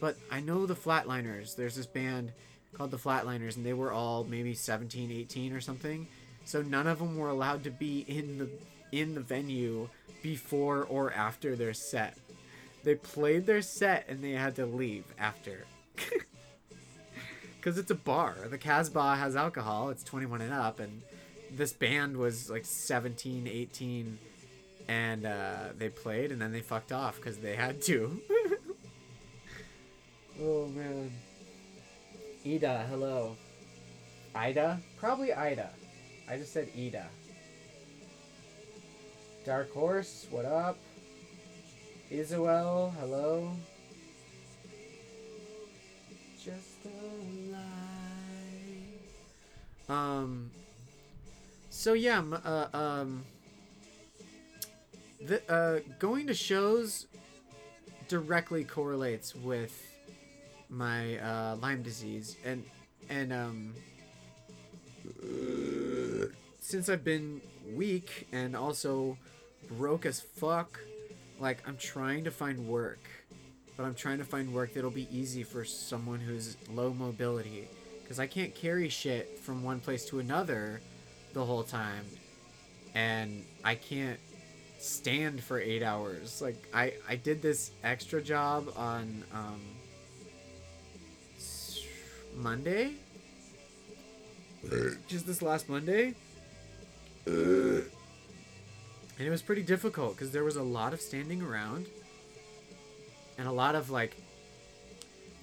But 0.00 0.16
I 0.30 0.40
know 0.40 0.66
the 0.66 0.74
Flatliners. 0.74 1.56
There's 1.56 1.76
this 1.76 1.86
band 1.86 2.32
called 2.74 2.90
the 2.90 2.98
Flatliners, 2.98 3.56
and 3.56 3.64
they 3.64 3.72
were 3.72 3.92
all 3.92 4.24
maybe 4.24 4.54
17, 4.54 5.10
18 5.10 5.52
or 5.52 5.60
something. 5.60 6.06
So 6.44 6.62
none 6.62 6.86
of 6.86 6.98
them 6.98 7.16
were 7.16 7.30
allowed 7.30 7.64
to 7.64 7.70
be 7.70 8.04
in 8.06 8.38
the 8.38 8.48
in 8.92 9.14
the 9.14 9.20
venue 9.20 9.88
before 10.22 10.84
or 10.84 11.12
after 11.12 11.56
their 11.56 11.74
set. 11.74 12.16
They 12.84 12.94
played 12.94 13.46
their 13.46 13.62
set 13.62 14.06
and 14.08 14.22
they 14.22 14.32
had 14.32 14.56
to 14.56 14.66
leave 14.66 15.04
after. 15.18 15.64
Cuz 17.62 17.78
it's 17.78 17.90
a 17.90 17.94
bar. 17.94 18.36
The 18.48 18.58
Casbah 18.58 19.16
has 19.16 19.36
alcohol. 19.36 19.90
It's 19.90 20.04
21 20.04 20.42
and 20.42 20.52
up 20.52 20.80
and 20.80 21.02
this 21.50 21.72
band 21.72 22.16
was 22.16 22.50
like 22.50 22.64
17, 22.64 23.48
18 23.48 24.18
and 24.86 25.24
uh, 25.24 25.68
they 25.76 25.88
played 25.88 26.30
and 26.30 26.40
then 26.40 26.52
they 26.52 26.60
fucked 26.60 26.92
off 26.92 27.20
cuz 27.20 27.38
they 27.38 27.56
had 27.56 27.80
to. 27.82 28.20
oh 30.40 30.66
man. 30.68 31.10
Ida, 32.46 32.84
hello. 32.90 33.36
Ida? 34.34 34.78
Probably 34.98 35.32
Ida. 35.32 35.70
I 36.28 36.36
just 36.36 36.52
said 36.52 36.68
Ida. 36.76 37.06
Dark 39.46 39.72
Horse, 39.72 40.26
what 40.30 40.44
up? 40.44 40.76
Isuel, 42.12 42.92
hello. 43.00 43.50
Just 46.38 46.84
a 46.84 46.88
lie. 47.50 47.60
Um. 49.88 50.50
So 51.70 51.94
yeah, 51.94 52.22
uh, 52.44 52.68
um. 52.76 53.24
The 55.24 55.40
uh, 55.50 55.80
going 55.98 56.26
to 56.26 56.34
shows 56.34 57.06
directly 58.08 58.64
correlates 58.64 59.34
with 59.34 59.93
my 60.74 61.18
uh, 61.18 61.56
Lyme 61.56 61.82
disease, 61.82 62.36
and 62.44 62.64
and 63.08 63.32
um, 63.32 63.74
since 66.60 66.88
I've 66.88 67.04
been 67.04 67.40
weak 67.74 68.26
and 68.32 68.56
also 68.56 69.16
broke 69.78 70.04
as 70.06 70.20
fuck, 70.20 70.80
like 71.38 71.62
I'm 71.66 71.76
trying 71.76 72.24
to 72.24 72.30
find 72.30 72.66
work, 72.66 73.00
but 73.76 73.84
I'm 73.84 73.94
trying 73.94 74.18
to 74.18 74.24
find 74.24 74.52
work 74.52 74.74
that'll 74.74 74.90
be 74.90 75.08
easy 75.10 75.42
for 75.42 75.64
someone 75.64 76.20
who's 76.20 76.56
low 76.72 76.92
mobility, 76.92 77.68
because 78.02 78.18
I 78.18 78.26
can't 78.26 78.54
carry 78.54 78.88
shit 78.88 79.38
from 79.38 79.62
one 79.62 79.80
place 79.80 80.04
to 80.06 80.18
another 80.18 80.80
the 81.32 81.44
whole 81.44 81.62
time, 81.62 82.04
and 82.94 83.44
I 83.64 83.74
can't 83.74 84.20
stand 84.78 85.42
for 85.42 85.58
eight 85.58 85.82
hours. 85.82 86.42
Like 86.42 86.68
I 86.74 86.94
I 87.08 87.16
did 87.16 87.40
this 87.40 87.70
extra 87.82 88.20
job 88.22 88.72
on 88.76 89.24
um, 89.32 89.60
Monday. 92.34 92.92
Just 95.08 95.26
this 95.26 95.42
last 95.42 95.68
Monday. 95.68 96.14
and 99.18 99.26
it 99.26 99.30
was 99.30 99.42
pretty 99.42 99.62
difficult 99.62 100.16
because 100.16 100.32
there 100.32 100.44
was 100.44 100.56
a 100.56 100.62
lot 100.62 100.92
of 100.92 101.00
standing 101.00 101.42
around 101.42 101.86
and 103.38 103.46
a 103.46 103.52
lot 103.52 103.74
of 103.74 103.90
like 103.90 104.16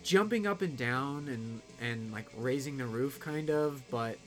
jumping 0.04 0.46
up 0.48 0.62
and 0.62 0.78
down 0.78 1.28
and 1.28 1.62
and 1.80 2.12
like 2.12 2.28
raising 2.38 2.78
the 2.78 2.86
roof 2.86 3.20
kind 3.20 3.50
of 3.50 3.82
but 3.90 4.18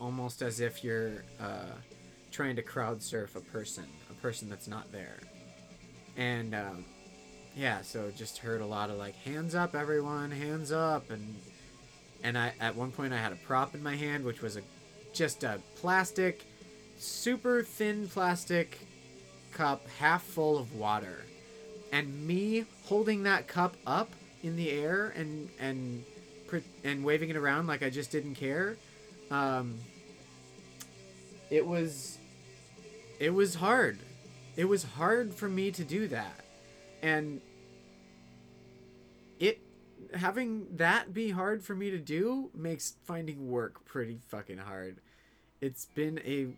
almost 0.00 0.42
as 0.42 0.60
if 0.60 0.82
you're 0.82 1.24
uh, 1.40 1.72
trying 2.30 2.56
to 2.56 2.62
crowd 2.62 3.02
surf 3.02 3.36
a 3.36 3.40
person 3.40 3.84
a 4.10 4.14
person 4.14 4.48
that's 4.48 4.66
not 4.66 4.90
there 4.92 5.18
and 6.16 6.54
um, 6.54 6.84
yeah, 7.54 7.82
so 7.82 8.10
just 8.16 8.38
heard 8.38 8.60
a 8.60 8.66
lot 8.66 8.90
of 8.90 8.96
like 8.96 9.14
hands 9.16 9.54
up 9.54 9.74
everyone, 9.74 10.30
hands 10.30 10.72
up 10.72 11.10
and 11.10 11.36
and 12.22 12.38
I 12.38 12.52
at 12.60 12.76
one 12.76 12.92
point 12.92 13.12
I 13.12 13.18
had 13.18 13.32
a 13.32 13.36
prop 13.36 13.74
in 13.74 13.82
my 13.82 13.96
hand 13.96 14.24
which 14.24 14.40
was 14.40 14.56
a 14.56 14.62
just 15.12 15.44
a 15.44 15.60
plastic 15.76 16.44
super 16.98 17.62
thin 17.62 18.08
plastic 18.08 18.78
cup 19.52 19.86
half 19.98 20.22
full 20.22 20.56
of 20.56 20.74
water. 20.74 21.24
And 21.92 22.26
me 22.26 22.64
holding 22.84 23.24
that 23.24 23.48
cup 23.48 23.76
up 23.86 24.10
in 24.42 24.56
the 24.56 24.70
air 24.70 25.12
and 25.14 25.50
and 25.60 26.04
and 26.84 27.04
waving 27.04 27.30
it 27.30 27.36
around 27.36 27.66
like 27.66 27.82
I 27.82 27.90
just 27.90 28.10
didn't 28.10 28.34
care. 28.34 28.76
Um, 29.30 29.78
it 31.50 31.66
was 31.66 32.16
it 33.20 33.34
was 33.34 33.56
hard. 33.56 33.98
It 34.56 34.66
was 34.66 34.84
hard 34.84 35.34
for 35.34 35.48
me 35.48 35.70
to 35.70 35.84
do 35.84 36.08
that 36.08 36.41
and 37.02 37.40
it 39.38 39.60
having 40.14 40.66
that 40.76 41.12
be 41.12 41.30
hard 41.30 41.62
for 41.62 41.74
me 41.74 41.90
to 41.90 41.98
do 41.98 42.50
makes 42.54 42.96
finding 43.04 43.50
work 43.50 43.84
pretty 43.84 44.18
fucking 44.28 44.58
hard. 44.58 44.98
It's 45.60 45.86
been 45.86 46.20
a 46.24 46.48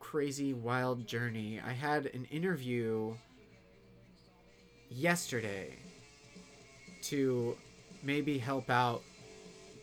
crazy 0.00 0.52
wild 0.52 1.06
journey. 1.06 1.60
I 1.64 1.72
had 1.72 2.06
an 2.06 2.26
interview 2.26 3.14
yesterday 4.90 5.78
to 7.02 7.56
maybe 8.02 8.38
help 8.38 8.68
out 8.70 9.02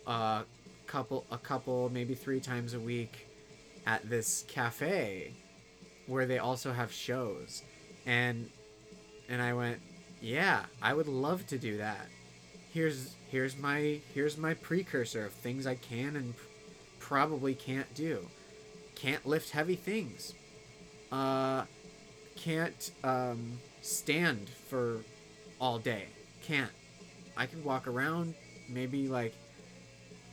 a 0.07 0.43
couple 0.87 1.25
a 1.31 1.37
couple 1.37 1.89
maybe 1.89 2.15
3 2.15 2.39
times 2.39 2.73
a 2.73 2.79
week 2.79 3.27
at 3.85 4.07
this 4.09 4.43
cafe 4.47 5.33
where 6.07 6.25
they 6.25 6.39
also 6.39 6.71
have 6.71 6.91
shows. 6.91 7.63
And 8.05 8.49
and 9.29 9.41
I 9.41 9.53
went, 9.53 9.79
yeah, 10.21 10.63
I 10.81 10.93
would 10.93 11.07
love 11.07 11.47
to 11.47 11.57
do 11.57 11.77
that. 11.77 12.07
Here's 12.73 13.15
here's 13.29 13.57
my 13.57 13.99
here's 14.13 14.37
my 14.37 14.53
precursor 14.53 15.25
of 15.25 15.33
things 15.33 15.65
I 15.65 15.75
can 15.75 16.15
and 16.15 16.33
probably 16.99 17.55
can't 17.55 17.91
do. 17.95 18.27
Can't 18.95 19.25
lift 19.25 19.51
heavy 19.51 19.75
things. 19.75 20.33
Uh, 21.11 21.63
can't 22.35 22.91
um, 23.03 23.59
stand 23.81 24.49
for 24.49 24.97
all 25.59 25.79
day. 25.79 26.05
Can't. 26.43 26.71
I 27.35 27.45
can 27.45 27.63
walk 27.63 27.87
around, 27.87 28.33
maybe 28.67 29.07
like 29.07 29.33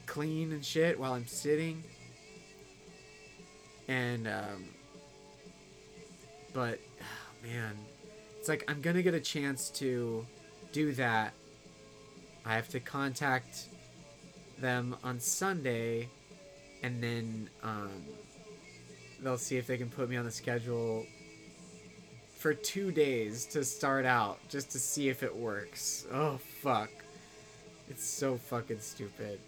clean 0.06 0.52
and 0.52 0.64
shit 0.64 0.98
while 0.98 1.12
I'm 1.14 1.26
sitting. 1.26 1.82
And 3.88 4.26
um, 4.26 4.64
but 6.52 6.80
oh, 7.00 7.46
man, 7.46 7.76
it's 8.46 8.48
like 8.48 8.70
I'm 8.70 8.80
gonna 8.80 9.02
get 9.02 9.12
a 9.12 9.18
chance 9.18 9.70
to 9.70 10.24
do 10.70 10.92
that. 10.92 11.32
I 12.44 12.54
have 12.54 12.68
to 12.68 12.78
contact 12.78 13.66
them 14.60 14.94
on 15.02 15.18
Sunday, 15.18 16.08
and 16.84 17.02
then 17.02 17.50
um, 17.64 18.04
they'll 19.20 19.36
see 19.36 19.56
if 19.56 19.66
they 19.66 19.76
can 19.76 19.90
put 19.90 20.08
me 20.08 20.16
on 20.16 20.24
the 20.24 20.30
schedule 20.30 21.04
for 22.36 22.54
two 22.54 22.92
days 22.92 23.46
to 23.46 23.64
start 23.64 24.06
out, 24.06 24.38
just 24.48 24.70
to 24.70 24.78
see 24.78 25.08
if 25.08 25.24
it 25.24 25.34
works. 25.34 26.06
Oh 26.12 26.38
fuck, 26.62 26.90
it's 27.90 28.06
so 28.06 28.36
fucking 28.36 28.78
stupid. 28.78 29.40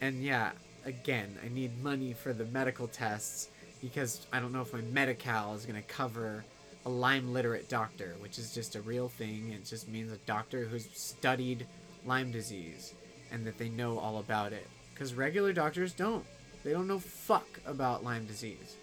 And 0.00 0.22
yeah, 0.22 0.52
again, 0.84 1.36
I 1.44 1.48
need 1.48 1.82
money 1.82 2.12
for 2.12 2.32
the 2.32 2.44
medical 2.44 2.86
tests 2.86 3.48
because 3.80 4.28
I 4.32 4.38
don't 4.38 4.52
know 4.52 4.62
if 4.62 4.72
my 4.72 4.80
Medi-Cal 4.92 5.56
is 5.56 5.66
gonna 5.66 5.82
cover 5.82 6.44
a 6.84 6.88
Lyme 6.88 7.32
literate 7.32 7.68
doctor, 7.68 8.16
which 8.20 8.38
is 8.38 8.54
just 8.54 8.76
a 8.76 8.82
real 8.82 9.08
thing. 9.08 9.52
It 9.52 9.64
just 9.64 9.88
means 9.88 10.12
a 10.12 10.16
doctor 10.18 10.64
who's 10.64 10.88
studied 10.92 11.66
Lyme 12.04 12.32
disease 12.32 12.94
and 13.30 13.46
that 13.46 13.58
they 13.58 13.68
know 13.68 13.98
all 13.98 14.18
about 14.18 14.52
it. 14.52 14.66
Because 14.92 15.14
regular 15.14 15.52
doctors 15.52 15.92
don't. 15.92 16.24
They 16.64 16.72
don't 16.72 16.88
know 16.88 16.98
fuck 16.98 17.60
about 17.66 18.04
Lyme 18.04 18.26
disease. 18.26 18.76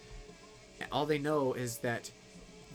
All 0.91 1.05
they 1.05 1.17
know 1.17 1.53
is 1.53 1.77
that 1.79 2.11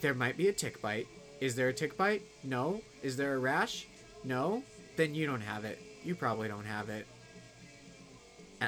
there 0.01 0.13
might 0.13 0.37
be 0.37 0.47
a 0.47 0.53
tick 0.53 0.81
bite. 0.81 1.07
Is 1.41 1.55
there 1.55 1.69
a 1.69 1.73
tick 1.73 1.97
bite? 1.97 2.23
No. 2.43 2.81
Is 3.03 3.17
there 3.17 3.35
a 3.35 3.39
rash? 3.39 3.87
No. 4.23 4.63
Then 4.95 5.15
you 5.15 5.25
don't 5.25 5.41
have 5.41 5.65
it. 5.65 5.79
You 6.03 6.15
probably 6.15 6.47
don't 6.47 6.65
have 6.65 6.89
it. 6.89 7.07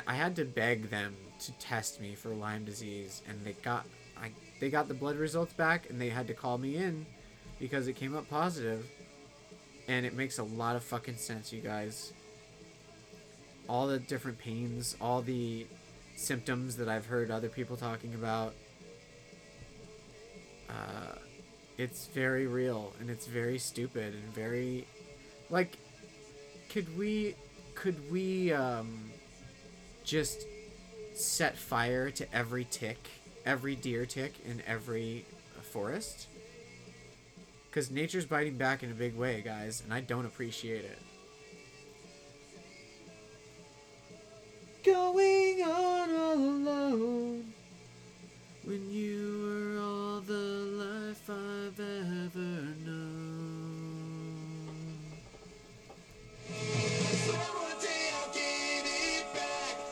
I 0.05 0.15
had 0.15 0.35
to 0.35 0.45
beg 0.45 0.89
them 0.89 1.15
to 1.39 1.51
test 1.53 2.01
me 2.01 2.15
for 2.15 2.29
Lyme 2.29 2.65
disease, 2.65 3.21
and 3.27 3.43
they 3.45 3.53
got 3.53 3.85
I 4.21 4.32
they 4.60 4.69
got 4.69 4.88
the 4.88 4.93
blood 4.93 5.17
results 5.17 5.53
back, 5.53 5.89
and 5.89 6.01
they 6.01 6.10
had 6.10 6.27
to 6.27 6.34
call 6.34 6.58
me 6.58 6.75
in 6.75 7.06
because 7.60 7.88
it 7.88 7.93
came 7.93 8.15
up 8.15 8.30
positive. 8.30 8.86
And 9.88 10.06
it 10.06 10.13
makes 10.13 10.38
a 10.38 10.43
lot 10.43 10.75
of 10.75 10.84
fucking 10.84 11.15
sense, 11.15 11.53
you 11.53 11.62
guys. 11.62 12.12
All 13.69 13.88
the 13.88 13.99
different 13.99 14.38
pains, 14.38 14.97
all 14.99 15.21
the 15.21 15.65
symptoms 16.17 16.75
that 16.77 16.89
I've 16.89 17.06
heard 17.06 17.32
other 17.32 17.47
people 17.47 17.77
talking 17.77 18.13
about. 18.13 18.53
Uh, 20.69 21.15
it's 21.77 22.08
very 22.08 22.47
real 22.47 22.93
and 22.99 23.10
it's 23.10 23.27
very 23.27 23.60
stupid 23.60 24.13
and 24.13 24.23
very 24.34 24.88
like 25.49 25.77
could 26.69 26.97
we 26.97 27.36
could 27.75 28.12
we 28.12 28.51
um 28.51 29.12
just 30.03 30.45
set 31.13 31.58
fire 31.58 32.10
to 32.10 32.36
every 32.36 32.65
tick 32.69 33.16
every 33.47 33.75
deer 33.75 34.05
tick 34.05 34.33
in 34.45 34.62
every 34.67 35.25
forest? 35.71 36.27
Because 37.69 37.89
nature's 37.89 38.25
biting 38.25 38.57
back 38.57 38.83
in 38.83 38.91
a 38.91 38.93
big 38.93 39.15
way 39.15 39.41
guys 39.41 39.81
and 39.81 39.93
i 39.93 40.01
don't 40.01 40.25
appreciate 40.25 40.83
it. 40.83 40.99
Going 44.83 45.63
on 45.63 46.15
all 46.15 46.36
alone 46.36 47.53
when 48.65 48.91
you 48.91 49.41
were 49.43 49.81
all 49.81 50.19
the 50.21 50.33
life 50.33 51.29
I've 51.29 51.79
ever 51.79 52.75
known. 52.86 53.27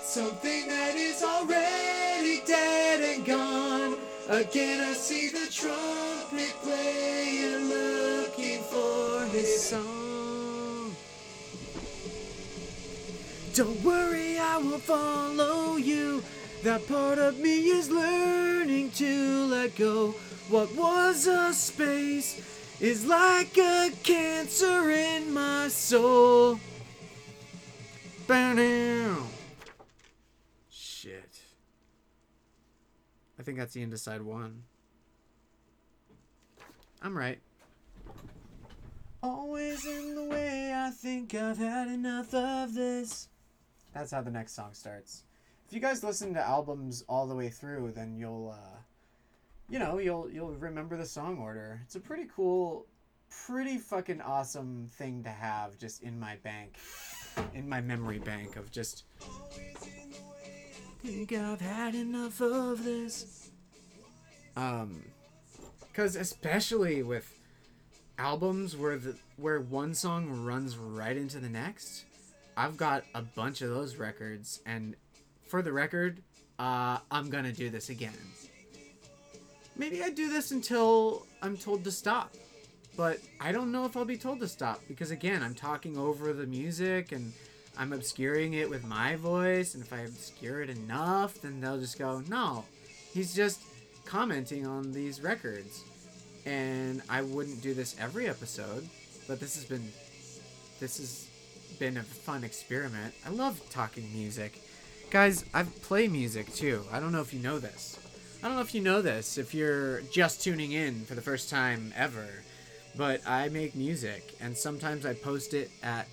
Something 0.02 0.68
that 0.68 0.75
is 0.75 0.75
already 0.75 0.75
Again, 4.36 4.82
I 4.82 4.92
see 4.92 5.30
the 5.30 5.48
trumpet 5.50 6.54
player 6.62 7.58
looking 7.58 8.62
for 8.64 9.26
his 9.28 9.62
song. 9.62 10.94
Don't 13.54 13.82
worry, 13.82 14.38
I 14.38 14.58
will 14.58 14.80
follow 14.80 15.78
you. 15.78 16.22
That 16.64 16.86
part 16.86 17.18
of 17.18 17.40
me 17.40 17.70
is 17.70 17.90
learning 17.90 18.92
to 19.00 19.46
let 19.46 19.78
go. 19.78 20.16
What 20.50 20.76
was 20.76 21.28
a 21.28 21.54
space 21.54 22.42
is 22.82 23.06
like 23.06 23.58
a 23.58 23.90
cancer 24.04 24.92
in 24.92 25.34
my 25.34 25.70
soul. 25.70 26.60
Ba-dow. 28.28 29.28
Shit. 30.70 31.40
I 33.40 33.44
think 33.56 33.64
that's 33.64 33.74
the 33.74 33.82
end 33.82 33.94
of 33.94 34.00
side 34.00 34.22
one. 34.22 34.64
I'm 37.02 37.18
right. 37.18 37.40
Always 39.24 39.86
in 39.86 40.14
the 40.14 40.26
way, 40.26 40.74
I 40.76 40.90
think 40.90 41.34
I've 41.34 41.58
had 41.58 41.88
enough 41.88 42.34
of 42.34 42.74
this. 42.74 43.30
That's 43.94 44.12
how 44.12 44.22
the 44.22 44.30
next 44.30 44.56
song 44.56 44.74
starts. 44.74 45.24
If 45.66 45.74
you 45.74 45.80
guys 45.80 46.04
listen 46.04 46.34
to 46.34 46.46
albums 46.46 47.06
all 47.08 47.28
the 47.28 47.36
way 47.36 47.48
through, 47.48 47.94
then 47.96 48.18
you'll, 48.18 48.54
uh, 48.54 48.78
you 49.70 49.80
know, 49.80 50.00
you'll 50.00 50.30
you'll 50.30 50.52
remember 50.52 50.98
the 50.98 51.06
song 51.06 51.38
order. 51.40 51.80
It's 51.86 51.96
a 51.96 52.02
pretty 52.02 52.26
cool, 52.36 52.86
pretty 53.48 53.78
fucking 53.78 54.20
awesome 54.20 54.90
thing 54.98 55.24
to 55.24 55.30
have 55.30 55.78
just 55.78 56.04
in 56.04 56.20
my 56.20 56.36
bank, 56.44 56.76
in 57.54 57.70
my 57.70 57.80
memory 57.80 58.20
bank 58.20 58.58
of 58.58 58.70
just. 58.70 59.06
Think 61.02 61.32
I've 61.34 61.62
had 61.62 61.96
enough 61.96 62.42
of 62.42 62.84
this. 62.84 63.45
Um, 64.56 65.04
because 65.88 66.16
especially 66.16 67.04
with 67.04 67.32
albums 68.18 68.76
where 68.76 68.98
the 68.98 69.16
where 69.38 69.60
one 69.60 69.94
song 69.94 70.44
runs 70.44 70.78
right 70.78 71.16
into 71.16 71.40
the 71.40 71.50
next, 71.50 72.06
I've 72.58 72.78
got 72.78 73.04
a 73.14 73.22
bunch 73.22 73.62
of 73.62 73.70
those 73.70 73.96
records, 73.96 74.62
and 74.66 74.96
for 75.48 75.62
the 75.62 75.72
record, 75.72 76.22
uh, 76.60 77.00
I'm 77.12 77.30
gonna 77.30 77.52
do 77.52 77.70
this 77.70 77.90
again. 77.90 78.18
Maybe 79.78 80.04
I 80.04 80.10
do 80.10 80.30
this 80.30 80.52
until 80.52 81.26
I'm 81.42 81.58
told 81.58 81.84
to 81.84 81.92
stop. 81.92 82.34
But 82.98 83.20
I 83.42 83.52
don't 83.52 83.74
know 83.74 83.86
if 83.86 83.98
I'll 83.98 84.06
be 84.06 84.18
told 84.18 84.40
to 84.40 84.48
stop 84.48 84.82
because 84.88 85.12
again, 85.12 85.44
I'm 85.44 85.54
talking 85.54 85.98
over 85.98 86.32
the 86.32 86.46
music 86.46 87.12
and 87.12 87.34
I'm 87.78 87.92
obscuring 87.92 88.54
it 88.54 88.70
with 88.70 88.86
my 88.86 89.18
voice, 89.18 89.76
and 89.76 89.84
if 89.84 89.92
I 89.92 90.00
obscure 90.00 90.62
it 90.62 90.70
enough, 90.70 91.42
then 91.42 91.60
they'll 91.60 91.80
just 91.80 92.00
go, 92.00 92.22
"No, 92.30 92.64
he's 93.14 93.36
just 93.36 93.60
commenting 94.06 94.66
on 94.68 94.92
these 94.92 95.22
records." 95.22 95.84
And 96.46 97.02
I 97.10 97.22
wouldn't 97.22 97.62
do 97.62 97.74
this 97.74 97.96
every 98.00 98.28
episode, 98.28 98.88
but 99.28 99.40
this 99.40 99.56
has 99.56 99.66
been 99.66 99.92
this 100.80 100.98
has 100.98 101.28
been 101.80 101.98
a 101.98 102.04
fun 102.04 102.44
experiment. 102.44 103.14
I 103.26 103.30
love 103.30 103.62
talking 103.70 104.12
music. 104.14 104.62
Guys, 105.10 105.46
I 105.54 105.64
play 105.64 106.08
music 106.08 106.54
too. 106.54 106.84
I 106.92 107.00
don't 107.00 107.12
know 107.12 107.22
if 107.22 107.34
you 107.34 107.40
know 107.40 107.60
this. 107.60 108.00
I 108.44 108.48
don't 108.48 108.58
know 108.58 108.62
if 108.62 108.76
you 108.76 108.82
know 108.82 109.02
this, 109.02 109.38
if 109.38 109.54
you're 109.56 110.02
just 110.02 110.44
tuning 110.44 110.74
in 110.74 111.06
for 111.06 111.16
the 111.16 111.22
first 111.22 111.50
time 111.50 111.92
ever, 111.96 112.28
but 112.96 113.22
I 113.26 113.50
make 113.50 113.76
music, 113.76 114.36
and 114.40 114.56
sometimes 114.56 115.06
I 115.06 115.14
post 115.14 115.54
it 115.54 115.72
at 115.82 116.08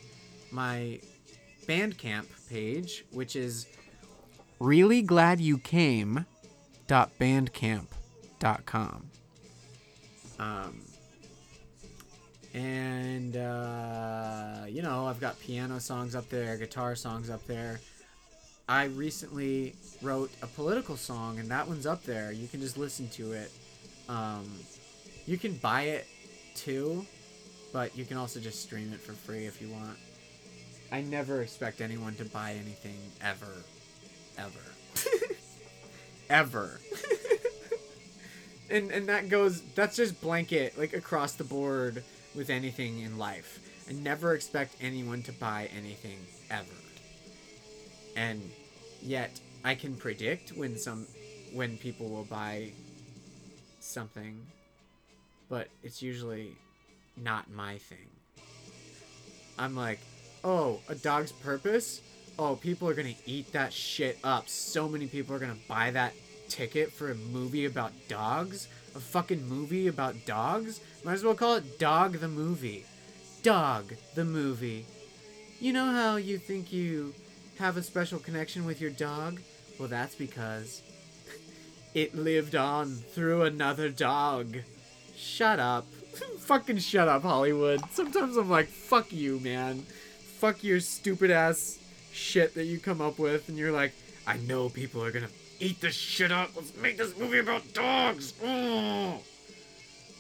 my 0.51 1.01
Bandcamp 1.67 2.27
page, 2.49 3.05
which 3.11 3.37
is 3.37 3.67
really 4.61 5.03
glad 5.03 5.41
you 5.41 5.59
came 5.59 6.25
bandcamp.com. 6.89 9.11
Um, 10.39 10.81
and 12.55 13.37
uh, 13.37 14.65
you 14.69 14.83
know, 14.83 15.07
I've 15.07 15.21
got 15.21 15.39
piano 15.41 15.81
songs 15.81 16.15
up 16.15 16.29
there, 16.29 16.57
guitar 16.57 16.95
songs 16.95 17.31
up 17.31 17.47
there. 17.47 17.81
I 18.69 18.85
recently 18.85 19.75
wrote 20.01 20.31
a 20.43 20.47
political 20.47 20.97
song, 20.97 21.39
and 21.39 21.51
that 21.51 21.67
one's 21.67 21.87
up 21.87 22.05
there. 22.05 22.33
You 22.33 22.49
can 22.49 22.61
just 22.61 22.79
listen 22.79 23.09
to 23.11 23.33
it. 23.33 23.51
Um, 24.09 24.51
you 25.27 25.39
can 25.39 25.55
buy 25.55 25.83
it 25.83 26.07
too, 26.55 27.07
but 27.73 27.97
you 27.97 28.05
can 28.05 28.17
also 28.17 28.41
just 28.41 28.63
stream 28.63 28.93
it 28.93 29.01
for 29.01 29.13
free 29.13 29.47
if 29.47 29.61
you 29.61 29.69
want. 29.69 29.97
I 30.91 31.01
never 31.01 31.43
expect 31.43 31.81
anyone 31.81 32.15
to 32.17 32.25
buy 32.25 32.53
anything 32.53 32.99
ever. 33.23 33.47
Ever. 34.39 35.29
ever. 36.33 36.81
and 38.71 38.91
and 38.91 39.09
that 39.09 39.29
goes 39.29 39.63
that's 39.75 39.97
just 39.97 40.21
blanket 40.21 40.77
like 40.79 40.95
across 40.95 41.35
the 41.35 41.45
board 41.45 42.03
with 42.35 42.51
anything 42.51 43.01
in 43.01 43.19
life. 43.19 43.61
And 43.89 44.03
never 44.03 44.35
expect 44.35 44.77
anyone 44.81 45.23
to 45.25 45.33
buy 45.33 45.69
anything 45.77 46.19
ever. 46.51 46.67
And 48.17 48.51
yet 49.03 49.39
I 49.65 49.75
can 49.75 49.95
predict 49.97 50.51
when 50.51 50.79
some 50.79 51.07
when 51.53 51.77
people 51.77 52.09
will 52.09 52.25
buy 52.25 52.71
something, 53.81 54.41
but 55.51 55.69
it's 55.83 56.01
usually 56.01 56.57
not 57.17 57.51
my 57.51 57.77
thing. 57.79 58.09
I'm 59.59 59.77
like, 59.77 59.99
"Oh, 60.43 60.81
a 60.89 60.95
dog's 60.95 61.33
purpose? 61.33 62.01
Oh, 62.39 62.57
people 62.57 62.89
are 62.89 62.95
to 62.95 63.15
eat 63.27 63.53
that 63.53 63.73
shit 63.73 64.19
up. 64.25 64.49
So 64.49 64.89
many 64.89 65.07
people 65.07 65.37
are 65.37 65.41
to 65.41 65.57
buy 65.69 65.91
that 65.91 66.15
ticket 66.49 66.93
for 66.93 67.11
a 67.11 67.15
movie 67.15 67.67
about 67.67 67.93
dogs? 68.09 68.69
A 68.95 69.01
fucking 69.01 69.47
movie 69.49 69.87
about 69.87 70.27
dogs? 70.27 70.81
Might 71.05 71.15
as 71.15 71.25
well 71.25 71.35
call 71.35 71.57
it 71.57 71.79
Dog 71.79 72.19
the 72.19 72.29
Movie. 72.29 72.85
Dog 73.43 73.95
the 74.15 74.25
Movie. 74.25 74.87
You 75.61 75.73
know 75.73 75.93
how 75.93 76.17
you 76.17 76.39
think 76.39 76.73
you 76.73 77.15
have 77.59 77.77
a 77.77 77.83
special 77.83 78.19
connection 78.19 78.65
with 78.65 78.81
your 78.81 78.91
dog? 78.91 79.41
Well, 79.79 79.89
that's 79.89 80.15
because 80.15 80.83
it 81.95 82.15
lived 82.15 82.55
on 82.55 82.95
through 82.95 83.43
another 83.43 83.89
dog. 83.89 84.59
Shut 85.17 85.59
up. 85.59 85.87
Fucking 86.41 86.79
shut 86.79 87.09
up, 87.09 87.23
Hollywood. 87.23 87.83
Sometimes 87.91 88.37
I'm 88.37 88.51
like, 88.51 88.69
fuck 88.69 89.13
you, 89.13 89.39
man. 89.41 89.87
Fuck 90.39 90.65
your 90.65 90.81
stupid 90.81 91.31
ass 91.31 91.79
shit 92.13 92.55
that 92.55 92.65
you 92.65 92.79
come 92.79 93.01
up 93.01 93.19
with, 93.19 93.49
and 93.49 93.59
you're 93.59 93.73
like, 93.73 93.93
I 94.27 94.37
know 94.39 94.69
people 94.69 95.03
are 95.05 95.11
gonna 95.11 95.29
eat 95.61 95.81
this 95.81 95.95
shit 95.95 96.31
up. 96.31 96.51
Let's 96.55 96.77
make 96.77 96.97
this 96.97 97.17
movie 97.19 97.39
about 97.39 97.73
dogs. 97.73 98.35
Oh. 98.45 99.19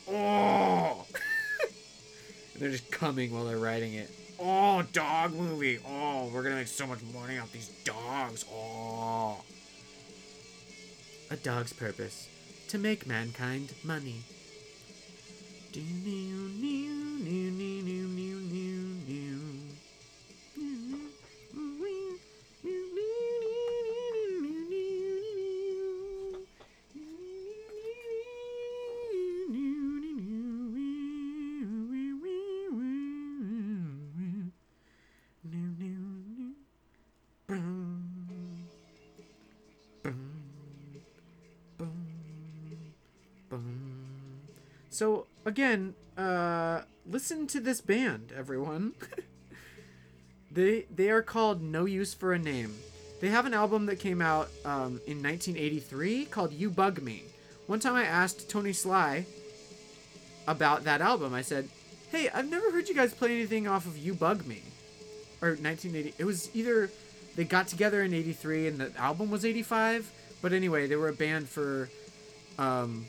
Oh. 0.08 1.06
they're 2.56 2.70
just 2.70 2.90
coming 2.90 3.32
while 3.32 3.44
they're 3.44 3.58
writing 3.58 3.94
it. 3.94 4.10
Oh, 4.40 4.82
dog 4.92 5.34
movie. 5.34 5.78
Oh, 5.86 6.30
we're 6.32 6.42
gonna 6.42 6.56
make 6.56 6.66
so 6.66 6.86
much 6.86 7.00
money 7.14 7.38
off 7.38 7.52
these 7.52 7.68
dogs. 7.84 8.44
Oh. 8.52 9.42
A 11.30 11.36
dog's 11.36 11.72
purpose 11.72 12.28
to 12.68 12.78
make 12.78 13.06
mankind 13.06 13.72
money. 13.84 14.22
So 44.92 45.26
again, 45.46 45.94
uh, 46.18 46.82
listen 47.10 47.46
to 47.46 47.60
this 47.60 47.80
band, 47.80 48.30
everyone. 48.36 48.92
they 50.52 50.84
they 50.94 51.08
are 51.08 51.22
called 51.22 51.62
No 51.62 51.86
Use 51.86 52.12
for 52.12 52.34
a 52.34 52.38
Name. 52.38 52.74
They 53.22 53.28
have 53.28 53.46
an 53.46 53.54
album 53.54 53.86
that 53.86 53.98
came 53.98 54.20
out 54.20 54.50
um, 54.66 55.00
in 55.06 55.22
1983 55.22 56.26
called 56.26 56.52
You 56.52 56.68
Bug 56.68 57.00
Me. 57.00 57.22
One 57.68 57.80
time 57.80 57.94
I 57.94 58.04
asked 58.04 58.50
Tony 58.50 58.74
Sly 58.74 59.24
about 60.46 60.84
that 60.84 61.00
album. 61.00 61.32
I 61.32 61.40
said, 61.40 61.70
"Hey, 62.10 62.28
I've 62.28 62.50
never 62.50 62.70
heard 62.70 62.86
you 62.86 62.94
guys 62.94 63.14
play 63.14 63.32
anything 63.32 63.66
off 63.66 63.86
of 63.86 63.96
You 63.96 64.12
Bug 64.12 64.44
Me." 64.44 64.60
Or 65.40 65.56
1980. 65.56 66.14
It 66.18 66.24
was 66.26 66.54
either 66.54 66.90
they 67.34 67.44
got 67.44 67.66
together 67.66 68.02
in 68.02 68.12
83 68.12 68.66
and 68.66 68.78
the 68.78 68.92
album 68.98 69.30
was 69.30 69.46
85, 69.46 70.12
but 70.42 70.52
anyway, 70.52 70.86
they 70.86 70.96
were 70.96 71.08
a 71.08 71.14
band 71.14 71.48
for 71.48 71.88
um, 72.58 73.06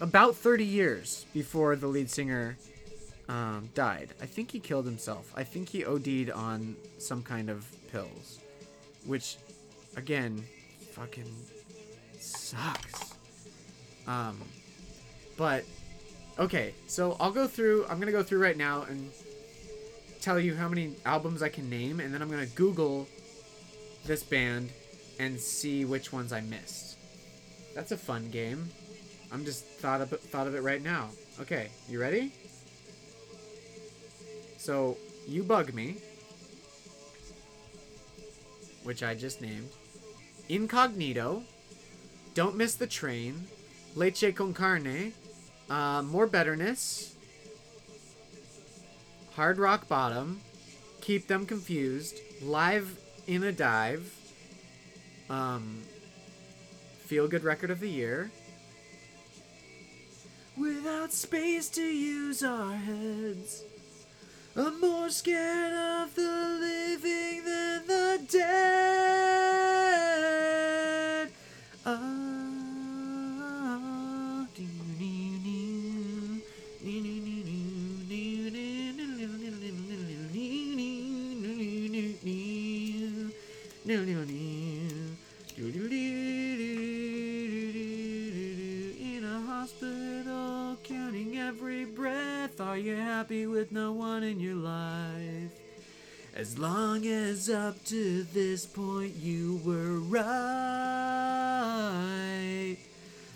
about 0.00 0.36
30 0.36 0.64
years 0.64 1.26
before 1.32 1.76
the 1.76 1.86
lead 1.86 2.10
singer 2.10 2.56
um, 3.28 3.70
died. 3.74 4.10
I 4.20 4.26
think 4.26 4.50
he 4.50 4.60
killed 4.60 4.84
himself. 4.84 5.32
I 5.34 5.44
think 5.44 5.68
he 5.68 5.84
OD'd 5.84 6.30
on 6.30 6.76
some 6.98 7.22
kind 7.22 7.50
of 7.50 7.66
pills, 7.90 8.38
which, 9.04 9.36
again, 9.96 10.44
fucking 10.92 11.34
sucks. 12.18 13.14
Um, 14.06 14.40
but 15.36 15.64
okay, 16.38 16.74
so 16.86 17.16
I'll 17.18 17.32
go 17.32 17.46
through. 17.46 17.86
I'm 17.88 17.98
gonna 17.98 18.12
go 18.12 18.22
through 18.22 18.40
right 18.40 18.56
now 18.56 18.82
and 18.82 19.10
tell 20.20 20.38
you 20.38 20.54
how 20.54 20.68
many 20.68 20.94
albums 21.04 21.42
I 21.42 21.48
can 21.48 21.68
name, 21.68 22.00
and 22.00 22.14
then 22.14 22.22
I'm 22.22 22.30
gonna 22.30 22.46
Google 22.46 23.08
this 24.04 24.22
band 24.22 24.70
and 25.18 25.40
see 25.40 25.84
which 25.84 26.12
ones 26.12 26.32
I 26.32 26.40
missed. 26.40 26.96
That's 27.74 27.92
a 27.92 27.96
fun 27.96 28.30
game. 28.30 28.70
I'm 29.36 29.44
just 29.44 29.66
thought 29.66 30.00
of 30.00 30.08
thought 30.08 30.46
of 30.46 30.54
it 30.54 30.62
right 30.62 30.82
now. 30.82 31.10
Okay, 31.40 31.68
you 31.90 32.00
ready? 32.00 32.32
So, 34.56 34.96
you 35.28 35.42
bug 35.42 35.74
me, 35.74 35.96
which 38.82 39.02
I 39.02 39.14
just 39.14 39.42
named. 39.42 39.68
Incognito, 40.48 41.42
don't 42.32 42.56
miss 42.56 42.76
the 42.76 42.86
train. 42.86 43.46
Leche 43.94 44.34
con 44.34 44.54
carne, 44.54 45.12
uh, 45.68 46.00
more 46.00 46.26
betterness. 46.26 47.14
Hard 49.34 49.58
rock 49.58 49.86
bottom, 49.86 50.40
keep 51.02 51.26
them 51.26 51.44
confused. 51.44 52.20
Live 52.40 52.98
in 53.26 53.42
a 53.42 53.52
dive. 53.52 54.14
Um, 55.28 55.82
feel 57.04 57.28
good 57.28 57.44
record 57.44 57.70
of 57.70 57.80
the 57.80 57.90
year 57.90 58.30
without 60.56 61.12
space 61.12 61.68
to 61.70 61.82
use 61.82 62.42
our 62.42 62.74
heads. 62.74 63.62
I'm 64.56 64.80
more 64.80 65.10
scared 65.10 65.74
of 65.74 66.14
the 66.14 66.58
living 66.60 67.44
than 67.44 67.86
the 67.86 68.18
dead. 68.30 68.46
Ah, 71.84 72.46
in 83.88 84.35
Are 92.60 92.78
you 92.78 92.96
happy 92.96 93.46
with 93.46 93.72
no 93.72 93.92
one 93.92 94.22
in 94.22 94.38
your 94.40 94.54
life? 94.54 95.50
As 96.34 96.58
long 96.58 97.04
as 97.06 97.50
up 97.50 97.84
to 97.86 98.22
this 98.22 98.64
point 98.64 99.16
you 99.16 99.60
were 99.64 99.98
right. 99.98 100.26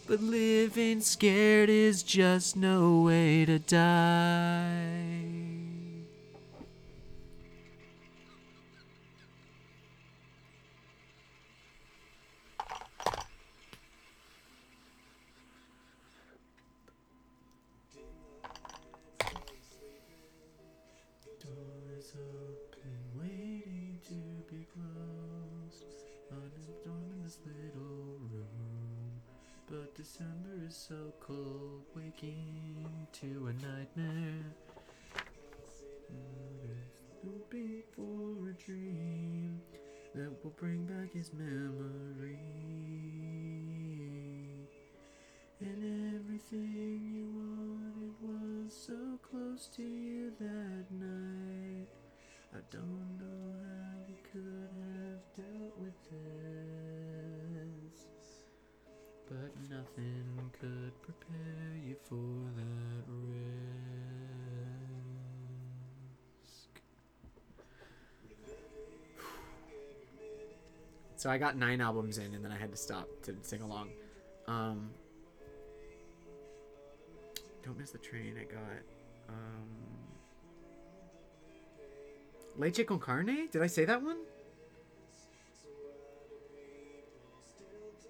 But 0.06 0.22
living 0.22 1.00
scared 1.00 1.68
is 1.68 2.02
just 2.02 2.56
no 2.56 3.02
way 3.02 3.44
to 3.44 3.58
die. 3.58 5.19
Is 30.70 30.76
so 30.88 31.12
cold, 31.18 31.82
waking 31.96 32.86
to 33.10 33.48
a 33.48 33.52
nightmare. 33.66 34.44
Hoping 37.24 37.82
for 37.96 38.50
a 38.50 38.52
dream 38.52 39.60
that 40.14 40.30
will 40.44 40.52
bring 40.56 40.84
back 40.84 41.12
his 41.12 41.32
memory. 41.32 42.38
And 45.60 46.14
everything 46.16 47.00
you 47.14 47.26
wanted 47.34 48.14
was 48.22 48.72
so 48.72 49.18
close 49.28 49.66
to 49.74 49.82
you 49.82 50.30
that 50.38 50.84
night. 50.92 51.88
I 52.54 52.60
don't 52.70 53.18
know 53.18 53.54
how 53.64 53.98
we 54.06 54.14
could 54.30 54.70
have 54.94 55.20
dealt 55.36 55.78
with 55.80 55.98
this. 56.10 56.79
Nothing 59.80 60.50
could 60.60 60.92
prepare 61.02 61.74
you 61.86 61.96
for 62.04 62.14
that 62.56 63.04
risk. 63.08 63.50
So 71.16 71.30
I 71.30 71.38
got 71.38 71.56
nine 71.56 71.80
albums 71.80 72.18
in, 72.18 72.34
and 72.34 72.44
then 72.44 72.52
I 72.52 72.58
had 72.58 72.70
to 72.72 72.76
stop 72.76 73.08
to 73.22 73.34
sing 73.42 73.62
along. 73.62 73.88
Um, 74.46 74.90
don't 77.64 77.78
miss 77.78 77.90
the 77.90 77.98
train. 77.98 78.34
I 78.38 78.44
got 78.44 78.82
um, 79.28 79.68
Leche 82.58 82.84
con 82.86 82.98
carne. 82.98 83.48
Did 83.50 83.62
I 83.62 83.66
say 83.66 83.84
that 83.86 84.02
one? 84.02 84.18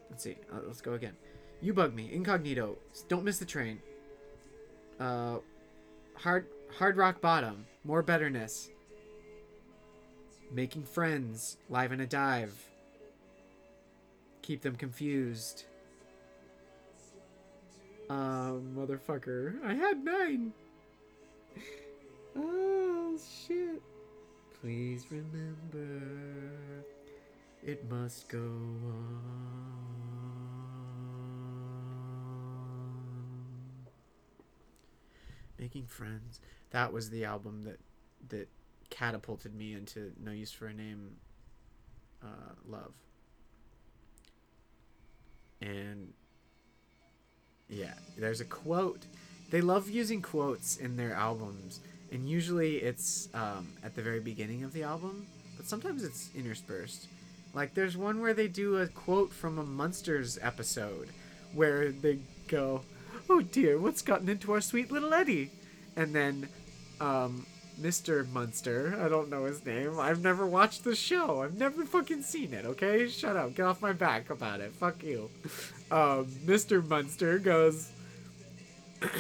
Let's 0.09 0.25
see. 0.25 0.37
Uh, 0.53 0.61
let's 0.67 0.81
go 0.81 0.95
again. 0.95 1.17
You 1.63 1.75
bug 1.75 1.95
me. 1.95 2.11
Incognito. 2.13 2.79
Don't 3.09 3.25
miss 3.25 3.39
the 3.39 3.45
train. 3.45 3.81
Uh, 4.99 5.39
hard 6.15 6.47
hard 6.79 6.97
rock 6.97 7.21
bottom. 7.21 7.67
More 7.85 8.03
betterness. 8.03 8.71
Making 10.53 10.85
friends, 10.85 11.59
live 11.69 11.93
in 11.93 12.01
a 12.01 12.07
dive. 12.07 12.69
Keep 14.43 14.63
them 14.63 14.75
confused. 14.75 15.65
Um, 18.09 18.75
motherfucker. 18.77 19.65
I 19.65 19.75
had 19.75 20.05
nine. 20.05 20.53
Oh, 22.37 23.19
shit. 23.19 23.83
Please 24.61 25.07
remember, 25.11 26.01
it 27.67 27.91
must 27.91 28.29
go 28.29 28.39
on. 28.39 29.80
Making 35.61 35.85
friends. 35.85 36.41
That 36.71 36.93
was 36.93 37.11
the 37.11 37.25
album 37.25 37.65
that 37.65 37.79
that 38.31 38.49
catapulted 38.89 39.55
me 39.55 39.75
into 39.75 40.13
No 40.19 40.33
Use 40.33 40.51
for 40.51 40.67
a 40.67 40.75
Name 40.75 41.13
uh, 42.23 42.55
Love. 42.67 42.93
And 45.61 46.13
yeah, 47.69 47.95
there's 48.19 48.41
a 48.41 48.45
quote. 48.45 49.05
They 49.51 49.61
love 49.61 49.89
using 49.91 50.23
quotes 50.23 50.77
in 50.77 50.97
their 50.97 51.13
albums, 51.13 51.81
and 52.11 52.29
usually 52.29 52.77
it's 52.77 53.29
um, 53.35 53.69
at 53.85 53.95
the 53.95 54.03
very 54.03 54.21
beginning 54.21 54.65
of 54.65 54.73
the 54.73 54.83
album, 54.83 55.27
but 55.57 55.67
sometimes 55.67 56.05
it's 56.05 56.31
interspersed. 56.35 57.09
Like 57.53 57.75
there's 57.75 57.97
one 57.97 58.21
where 58.21 58.35
they 58.35 58.49
do 58.49 58.79
a 58.79 58.87
quote 58.87 59.33
from 59.33 59.59
a 59.59 59.65
Munsters 59.65 60.39
episode, 60.41 61.09
where 61.53 61.91
they 61.91 62.21
go, 62.49 62.83
"Oh 63.31 63.41
dear, 63.41 63.79
what's 63.79 64.03
gotten 64.03 64.29
into 64.29 64.53
our 64.53 64.61
sweet 64.61 64.91
little 64.91 65.15
Eddie?" 65.15 65.51
And 65.97 66.15
then 66.15 66.49
um, 67.01 67.47
Mr. 67.81 68.29
Munster. 68.31 68.99
I 69.03 69.09
don't 69.09 69.31
know 69.31 69.45
his 69.45 69.65
name. 69.65 69.99
I've 69.99 70.23
never 70.23 70.47
watched 70.47 70.85
the 70.85 70.95
show. 70.95 71.43
I've 71.43 71.57
never 71.57 71.85
fucking 71.85 72.23
seen 72.23 72.53
it, 72.53 72.67
okay? 72.67 73.09
Shut 73.09 73.37
up. 73.37 73.55
Get 73.55 73.65
off 73.65 73.81
my 73.81 73.93
back 73.93 74.29
about 74.31 74.61
it. 74.61 74.73
Fuck 74.75 75.03
you. 75.03 75.31
Um, 75.91 76.27
Mr. 76.45 76.87
Munster 76.87 77.39
goes, 77.39 77.91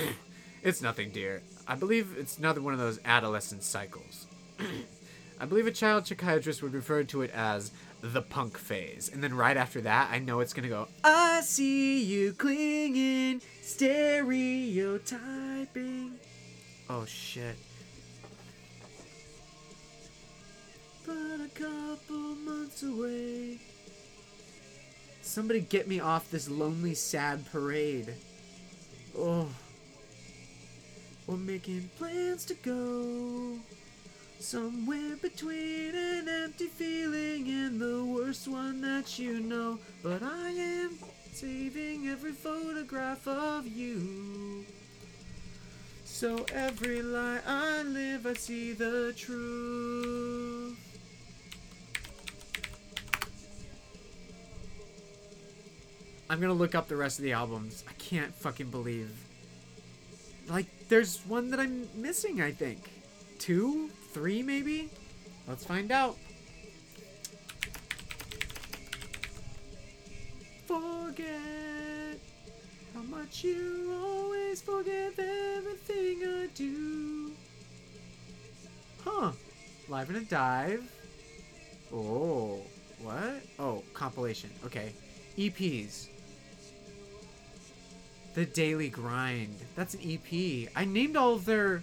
It's 0.62 0.82
nothing, 0.82 1.10
dear. 1.10 1.42
I 1.66 1.74
believe 1.74 2.14
it's 2.18 2.36
another 2.36 2.60
one 2.60 2.74
of 2.74 2.78
those 2.78 3.00
adolescent 3.04 3.62
cycles. 3.62 4.26
I 5.40 5.46
believe 5.46 5.66
a 5.66 5.70
child 5.70 6.06
psychiatrist 6.06 6.62
would 6.62 6.74
refer 6.74 7.02
to 7.04 7.22
it 7.22 7.30
as 7.30 7.72
the 8.00 8.22
punk 8.22 8.58
phase. 8.58 9.08
And 9.12 9.22
then 9.22 9.34
right 9.34 9.56
after 9.56 9.80
that, 9.82 10.10
I 10.10 10.18
know 10.18 10.40
it's 10.40 10.52
gonna 10.52 10.66
go, 10.68 10.88
I 11.04 11.42
see 11.42 12.02
you 12.02 12.32
clinging, 12.32 13.40
stereotyping. 13.62 16.14
Oh 16.88 17.04
shit. 17.04 17.54
But 21.06 21.40
a 21.44 21.48
couple 21.54 22.34
months 22.36 22.82
away. 22.82 23.60
Somebody 25.22 25.60
get 25.60 25.86
me 25.86 26.00
off 26.00 26.30
this 26.30 26.48
lonely, 26.48 26.94
sad 26.94 27.44
parade. 27.50 28.14
Oh. 29.16 29.48
We're 31.26 31.36
making 31.36 31.90
plans 31.96 32.44
to 32.46 32.54
go 32.54 33.58
somewhere 34.40 35.16
between 35.20 35.94
an 35.94 36.26
empty 36.26 36.66
feeling 36.66 37.46
and 37.48 37.78
the 37.78 38.02
worst 38.02 38.48
one 38.48 38.80
that 38.80 39.18
you 39.18 39.38
know. 39.40 39.78
But 40.02 40.22
I 40.22 40.50
am 40.50 40.92
saving 41.32 42.08
every 42.08 42.32
photograph 42.32 43.28
of 43.28 43.66
you. 43.66 44.64
So 46.04 46.44
every 46.54 47.02
lie 47.02 47.40
I 47.46 47.82
live, 47.82 48.26
I 48.26 48.34
see 48.34 48.72
the 48.72 49.12
truth. 49.16 50.78
I'm 56.30 56.40
gonna 56.40 56.54
look 56.54 56.74
up 56.74 56.88
the 56.88 56.96
rest 56.96 57.18
of 57.18 57.24
the 57.24 57.32
albums. 57.32 57.84
I 57.88 57.92
can't 57.94 58.34
fucking 58.34 58.70
believe. 58.70 59.10
Like, 60.48 60.66
there's 60.88 61.20
one 61.26 61.50
that 61.50 61.60
I'm 61.60 61.88
missing, 62.00 62.40
I 62.40 62.52
think. 62.52 62.78
Two? 63.38 63.90
Three, 64.12 64.42
maybe? 64.42 64.90
Let's 65.46 65.64
find 65.64 65.92
out. 65.92 66.16
Forget 70.66 72.18
how 72.94 73.02
much 73.02 73.44
you 73.44 73.92
always 74.02 74.60
forgive 74.60 75.18
everything 75.18 76.24
I 76.24 76.48
do. 76.54 77.32
Huh. 79.04 79.32
Live 79.88 80.10
in 80.10 80.16
a 80.16 80.20
dive. 80.20 80.90
Oh. 81.92 82.60
What? 83.02 83.42
Oh, 83.58 83.82
compilation. 83.94 84.50
Okay. 84.64 84.92
EPs. 85.38 86.08
The 88.34 88.44
Daily 88.44 88.88
Grind. 88.88 89.56
That's 89.74 89.94
an 89.94 90.00
EP. 90.04 90.68
I 90.76 90.84
named 90.84 91.16
all 91.16 91.34
of 91.34 91.44
their 91.44 91.82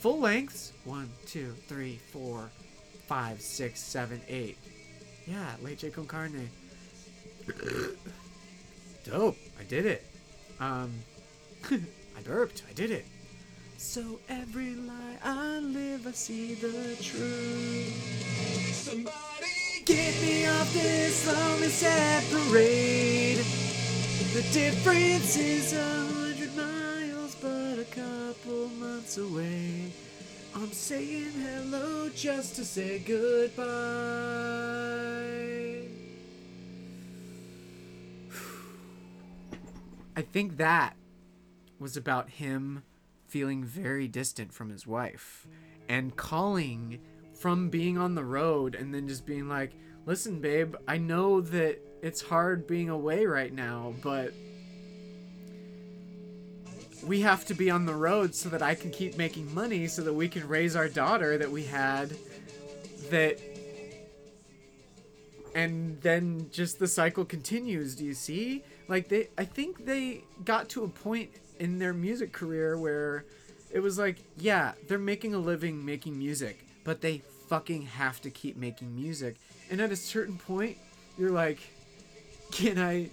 full 0.00 0.18
lengths. 0.18 0.72
One, 0.84 1.08
two, 1.26 1.54
three, 1.68 2.00
four, 2.12 2.50
five, 3.06 3.40
six, 3.40 3.80
seven, 3.80 4.20
eight. 4.28 4.56
Yeah, 5.26 5.54
Leche 5.62 5.92
con 5.92 6.06
carne. 6.06 6.50
Dope. 9.04 9.36
I 9.58 9.64
did 9.64 9.86
it. 9.86 10.06
Um, 10.58 10.92
I 11.70 12.22
burped. 12.24 12.62
I 12.68 12.72
did 12.72 12.90
it. 12.90 13.04
So 13.76 14.20
every 14.28 14.74
lie 14.74 15.18
I 15.24 15.58
live, 15.60 16.06
I 16.06 16.12
see 16.12 16.54
the 16.54 16.96
truth. 17.00 18.74
Somebody 18.74 19.82
get 19.86 20.20
me 20.20 20.46
off 20.46 20.72
this 20.74 21.26
lonely 21.26 21.68
sad 21.68 22.22
parade. 22.30 23.38
The 24.34 24.42
difference 24.52 25.36
is 25.36 25.72
a 25.72 26.09
couple 27.90 28.68
months 28.78 29.18
away. 29.18 29.92
I'm 30.54 30.72
saying 30.72 31.32
hello 31.32 32.08
just 32.10 32.56
to 32.56 32.64
say 32.64 32.98
goodbye. 33.00 33.62
I 40.16 40.22
think 40.22 40.56
that 40.56 40.96
was 41.78 41.96
about 41.96 42.30
him 42.30 42.82
feeling 43.26 43.64
very 43.64 44.08
distant 44.08 44.52
from 44.52 44.70
his 44.70 44.86
wife 44.86 45.46
and 45.88 46.16
calling 46.16 47.00
from 47.32 47.70
being 47.70 47.96
on 47.96 48.14
the 48.14 48.24
road 48.24 48.74
and 48.74 48.94
then 48.94 49.08
just 49.08 49.24
being 49.24 49.48
like, 49.48 49.72
listen, 50.06 50.40
babe, 50.40 50.74
I 50.86 50.98
know 50.98 51.40
that 51.40 51.78
it's 52.02 52.22
hard 52.22 52.66
being 52.66 52.88
away 52.88 53.26
right 53.26 53.52
now, 53.52 53.94
but 54.02 54.32
we 57.06 57.20
have 57.20 57.44
to 57.46 57.54
be 57.54 57.70
on 57.70 57.86
the 57.86 57.94
road 57.94 58.34
so 58.34 58.48
that 58.50 58.62
I 58.62 58.74
can 58.74 58.90
keep 58.90 59.16
making 59.16 59.52
money 59.54 59.86
so 59.86 60.02
that 60.02 60.12
we 60.12 60.28
can 60.28 60.46
raise 60.46 60.76
our 60.76 60.88
daughter 60.88 61.38
that 61.38 61.50
we 61.50 61.64
had 61.64 62.14
that 63.10 63.38
and 65.54 66.00
then 66.02 66.48
just 66.52 66.78
the 66.78 66.86
cycle 66.86 67.24
continues. 67.24 67.96
Do 67.96 68.04
you 68.04 68.14
see? 68.14 68.62
Like 68.88 69.08
they 69.08 69.28
i 69.38 69.44
think 69.44 69.86
they 69.86 70.24
got 70.44 70.68
to 70.70 70.84
a 70.84 70.88
point 70.88 71.30
in 71.58 71.78
their 71.78 71.92
music 71.92 72.32
career 72.32 72.76
where 72.76 73.24
it 73.70 73.80
was 73.80 73.98
like 73.98 74.16
yeah 74.36 74.72
they're 74.88 74.98
making 74.98 75.32
a 75.34 75.38
living 75.38 75.84
making 75.84 76.18
music 76.18 76.66
but 76.82 77.00
they 77.00 77.22
fucking 77.48 77.82
have 77.82 78.20
to 78.22 78.30
keep 78.30 78.56
making 78.56 78.94
music. 78.94 79.36
And 79.70 79.80
at 79.80 79.92
a 79.92 79.96
certain 79.96 80.38
point 80.38 80.76
you're 81.18 81.30
like 81.30 81.60
can 82.50 82.78
i 82.78 83.10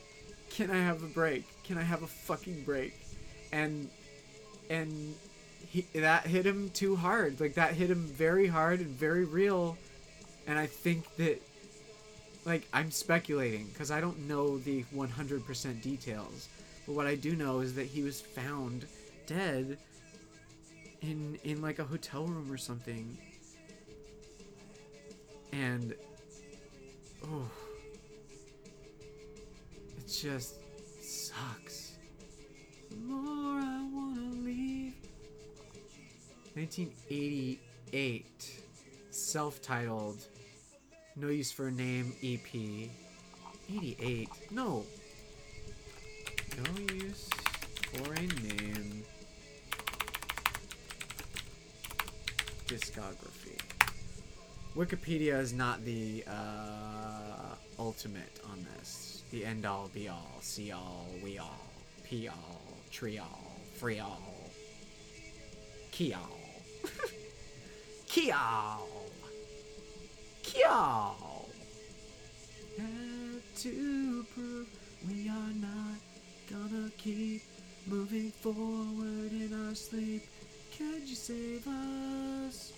can 0.49 0.71
i 0.71 0.77
have 0.77 1.03
a 1.03 1.07
break? 1.07 1.45
Can 1.63 1.77
i 1.77 1.83
have 1.83 2.01
a 2.01 2.07
fucking 2.07 2.63
break 2.63 3.06
and 3.51 3.89
and 4.69 5.15
he, 5.69 5.81
that 5.93 6.25
hit 6.25 6.45
him 6.45 6.69
too 6.69 6.95
hard. 6.95 7.39
Like 7.39 7.55
that 7.55 7.73
hit 7.73 7.89
him 7.89 8.05
very 8.05 8.47
hard 8.47 8.79
and 8.79 8.89
very 8.89 9.25
real. 9.25 9.77
And 10.47 10.57
i 10.57 10.65
think 10.65 11.15
that 11.17 11.41
like 12.45 12.65
i'm 12.71 12.89
speculating 12.89 13.67
because 13.67 13.91
i 13.91 13.99
don't 13.99 14.27
know 14.27 14.57
the 14.59 14.83
100% 14.95 15.81
details. 15.81 16.49
But 16.85 16.93
what 16.95 17.05
i 17.05 17.15
do 17.15 17.35
know 17.35 17.59
is 17.59 17.75
that 17.75 17.85
he 17.85 18.01
was 18.03 18.21
found 18.21 18.85
dead 19.25 19.77
in 21.01 21.37
in 21.43 21.61
like 21.61 21.79
a 21.79 21.83
hotel 21.83 22.25
room 22.25 22.51
or 22.51 22.57
something. 22.57 23.17
And 25.51 25.93
oh 27.25 27.49
it 29.97 30.07
just 30.07 30.55
sucks 31.01 31.66
more 33.05 33.59
i 33.59 33.87
want 33.93 34.15
to 34.15 34.43
leave 34.43 34.95
1988 36.55 38.61
self-titled 39.11 40.25
no 41.15 41.27
use 41.27 41.51
for 41.51 41.67
a 41.67 41.71
name 41.71 42.15
ep 42.23 42.47
88 43.69 44.29
no. 44.51 44.83
No 46.57 46.93
use 46.93 47.29
for 47.93 48.13
a 48.13 48.19
name. 48.19 49.03
Discography. 52.67 53.59
Wikipedia 54.75 55.39
is 55.39 55.53
not 55.53 55.83
the 55.83 56.23
uh, 56.27 57.55
ultimate 57.79 58.39
on 58.51 58.65
this. 58.77 59.23
The 59.31 59.45
end 59.45 59.65
all, 59.65 59.89
be 59.93 60.07
all, 60.07 60.37
see 60.39 60.71
all, 60.71 61.07
we 61.23 61.37
all, 61.37 61.65
p 62.03 62.29
all, 62.29 62.61
all, 66.11 66.49
key 68.07 68.31
all, 68.31 68.88
key 70.43 70.63
all. 70.63 71.49
Had 72.77 73.41
to 73.57 74.25
prove 74.33 74.67
we 75.07 75.29
are 75.29 75.53
not 75.59 75.99
gonna 76.49 76.89
keep 76.97 77.41
moving 77.88 78.31
forward 78.31 79.31
in 79.31 79.67
our 79.67 79.75
sleep. 79.75 80.23
Could 80.77 81.07
you 81.07 81.15
save 81.15 81.67
us? 81.67 82.73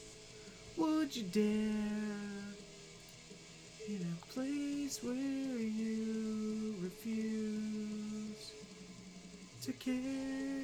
Would 0.77 1.15
you 1.15 1.23
dare? 1.23 2.49
In 3.87 4.05
a 4.05 4.33
place 4.33 5.03
where 5.03 5.13
you 5.15 6.75
refuse 6.81 7.68
to. 9.73 10.58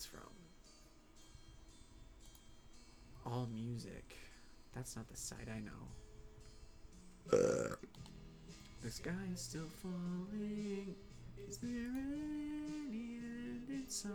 It's 0.00 0.06
from. 0.06 0.22
All 3.26 3.46
music. 3.52 4.16
That's 4.74 4.96
not 4.96 5.06
the 5.08 5.16
site 5.16 5.48
I 5.54 5.60
know. 5.60 5.82
Uh. 7.30 7.74
The 8.82 8.90
sky 8.90 9.10
is 9.30 9.42
still 9.42 9.68
falling. 9.82 10.94
Is 11.46 11.58
there 11.58 11.70
any 11.70 13.18
end 13.20 13.68
in 13.68 13.84
sight? 13.88 14.10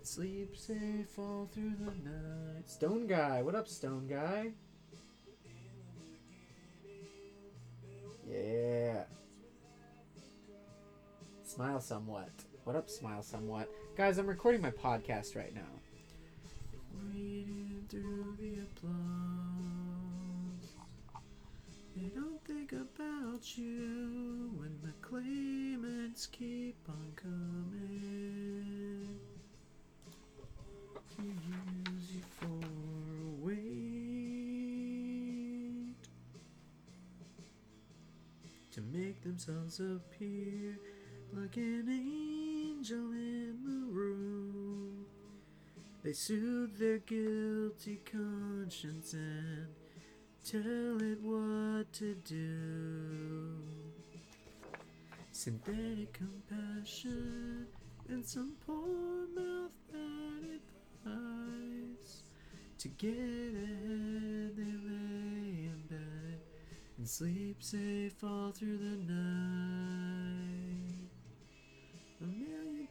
Sleep 0.00 0.56
safe 0.56 1.18
all 1.18 1.46
through 1.52 1.74
the 1.78 1.92
night. 2.08 2.70
Stone 2.70 3.06
guy, 3.06 3.42
what 3.42 3.54
up, 3.54 3.68
Stone 3.68 4.06
guy? 4.08 4.52
Smile 11.58 11.80
somewhat. 11.80 12.30
What 12.62 12.76
up, 12.76 12.88
smile 12.88 13.20
somewhat? 13.20 13.68
Guys, 13.96 14.18
I'm 14.18 14.28
recording 14.28 14.60
my 14.60 14.70
podcast 14.70 15.34
right 15.34 15.52
now. 15.52 15.62
Reading 17.12 17.84
through 17.88 18.36
the 18.38 18.60
applause. 18.62 18.92
They 21.96 22.10
don't 22.10 22.40
think 22.44 22.70
about 22.70 23.58
you 23.58 24.52
when 24.56 24.78
the 24.84 24.92
claimants 25.02 26.28
keep 26.28 26.76
on 26.88 27.12
coming. 27.16 29.18
Use 31.20 32.12
you 32.14 32.22
for 32.38 32.60
weight. 33.44 33.56
To 38.70 38.80
make 38.80 39.24
themselves 39.24 39.80
appear 39.80 40.78
like 41.32 41.56
an 41.56 41.88
angel 41.88 43.12
in 43.12 43.58
the 43.64 43.92
room. 43.92 45.06
They 46.02 46.12
soothe 46.12 46.78
their 46.78 46.98
guilty 46.98 48.00
conscience 48.10 49.12
and 49.12 49.68
tell 50.44 51.02
it 51.02 51.20
what 51.20 51.92
to 51.94 52.14
do. 52.14 53.56
Synthetic 55.32 56.12
compassion 56.12 57.66
and 58.08 58.24
some 58.24 58.56
poor 58.66 59.26
mouth 59.34 59.72
bad 59.92 60.60
advice. 61.04 62.22
To 62.78 62.88
get 62.88 63.10
ahead, 63.10 64.56
they 64.56 64.62
lay 64.62 65.68
in 65.68 65.82
bed 65.88 66.40
and 66.96 67.08
sleep 67.08 67.62
safe 67.62 68.24
all 68.24 68.50
through 68.52 68.78
the 68.78 69.12
night. 69.12 70.07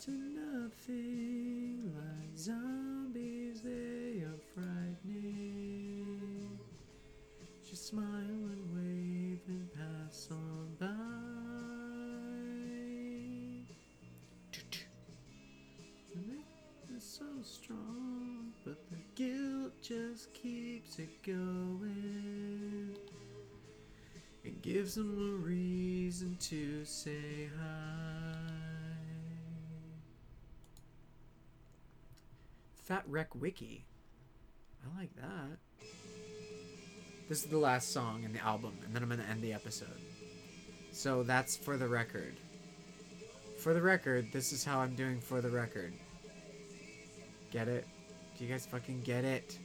To 0.06 0.12
nothing, 0.12 1.92
like 1.96 2.38
zombies, 2.38 3.62
they 3.62 4.22
are 4.22 4.40
frightening. 4.54 6.60
Just 7.68 7.88
smile 7.88 8.06
and 8.06 8.76
wave 8.76 9.42
and 9.48 9.68
pass 9.74 10.28
on 10.32 10.76
by. 10.80 10.88
They're 16.90 17.00
so 17.00 17.26
strong, 17.42 18.54
but 18.64 18.78
the 18.92 18.98
guilt 19.16 19.74
just 19.82 20.32
keeps 20.34 21.00
it 21.00 21.24
going. 21.24 22.96
It 24.44 24.62
gives 24.62 24.94
them 24.96 25.18
a 25.18 25.32
reason 25.44 26.38
to 26.42 26.86
say 26.86 27.50
hi. 27.60 28.47
Fat 32.88 33.04
Wreck 33.06 33.36
Wiki. 33.36 33.84
I 34.82 34.98
like 34.98 35.14
that. 35.18 35.58
This 37.28 37.44
is 37.44 37.50
the 37.50 37.58
last 37.58 37.92
song 37.92 38.24
in 38.24 38.32
the 38.32 38.40
album, 38.40 38.78
and 38.86 38.96
then 38.96 39.04
I'm 39.04 39.10
going 39.10 39.20
to 39.20 39.28
end 39.28 39.42
the 39.42 39.52
episode. 39.52 39.90
So 40.94 41.22
that's 41.22 41.58
for 41.58 41.76
the 41.76 41.90
record. 41.90 42.38
For 43.60 43.74
the 43.74 43.82
record, 43.82 44.28
this 44.32 44.54
is 44.54 44.64
how 44.64 44.80
I'm 44.80 44.96
doing 44.96 45.20
for 45.20 45.42
the 45.42 45.50
record. 45.50 45.92
Get 47.52 47.68
it? 47.68 47.86
Do 48.38 48.46
you 48.46 48.50
guys 48.50 48.66
fucking 48.66 49.02
get 49.02 49.26
it? 49.26 49.60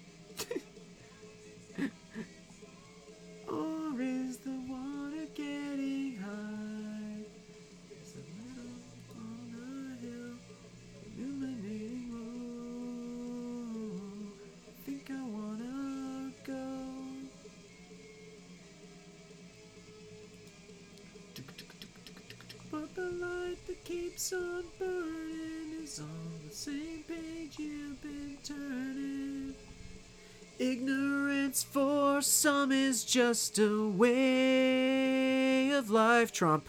Ignorance 30.63 31.65
for 31.65 32.23
some 32.23 32.71
is 32.71 33.03
just 33.03 33.59
a 33.59 33.89
way 33.89 35.73
of 35.73 35.91
life, 35.91 36.31
Trump. 36.33 36.69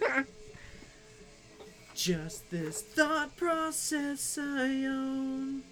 just 1.96 2.48
this 2.52 2.82
thought 2.82 3.36
process 3.36 4.38
I 4.38 4.84
own. 4.84 5.64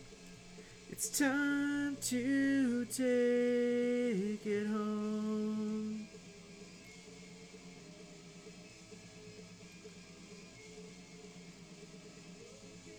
It's 0.91 1.17
time 1.17 1.97
to 2.09 2.87
take 2.87 4.45
it 4.45 4.67
home. 4.67 6.09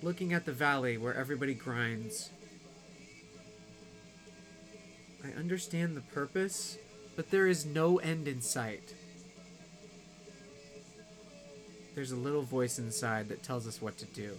Looking 0.02 0.32
at 0.32 0.46
the 0.46 0.54
valley 0.54 0.98
where 0.98 1.14
everybody 1.14 1.54
grinds. 1.54 2.30
Understand 5.54 5.95
the 5.95 6.01
purpose, 6.01 6.80
but 7.16 7.30
there 7.30 7.45
is 7.45 7.64
no 7.64 7.99
end 7.99 8.28
in 8.28 8.41
sight. 8.41 8.95
There's 11.93 12.12
a 12.12 12.16
little 12.16 12.41
voice 12.41 12.80
inside 12.80 13.30
that 13.30 13.43
tells 13.43 13.68
us 13.68 13.80
what 13.80 13.95
to 13.99 14.06
do. 14.06 14.32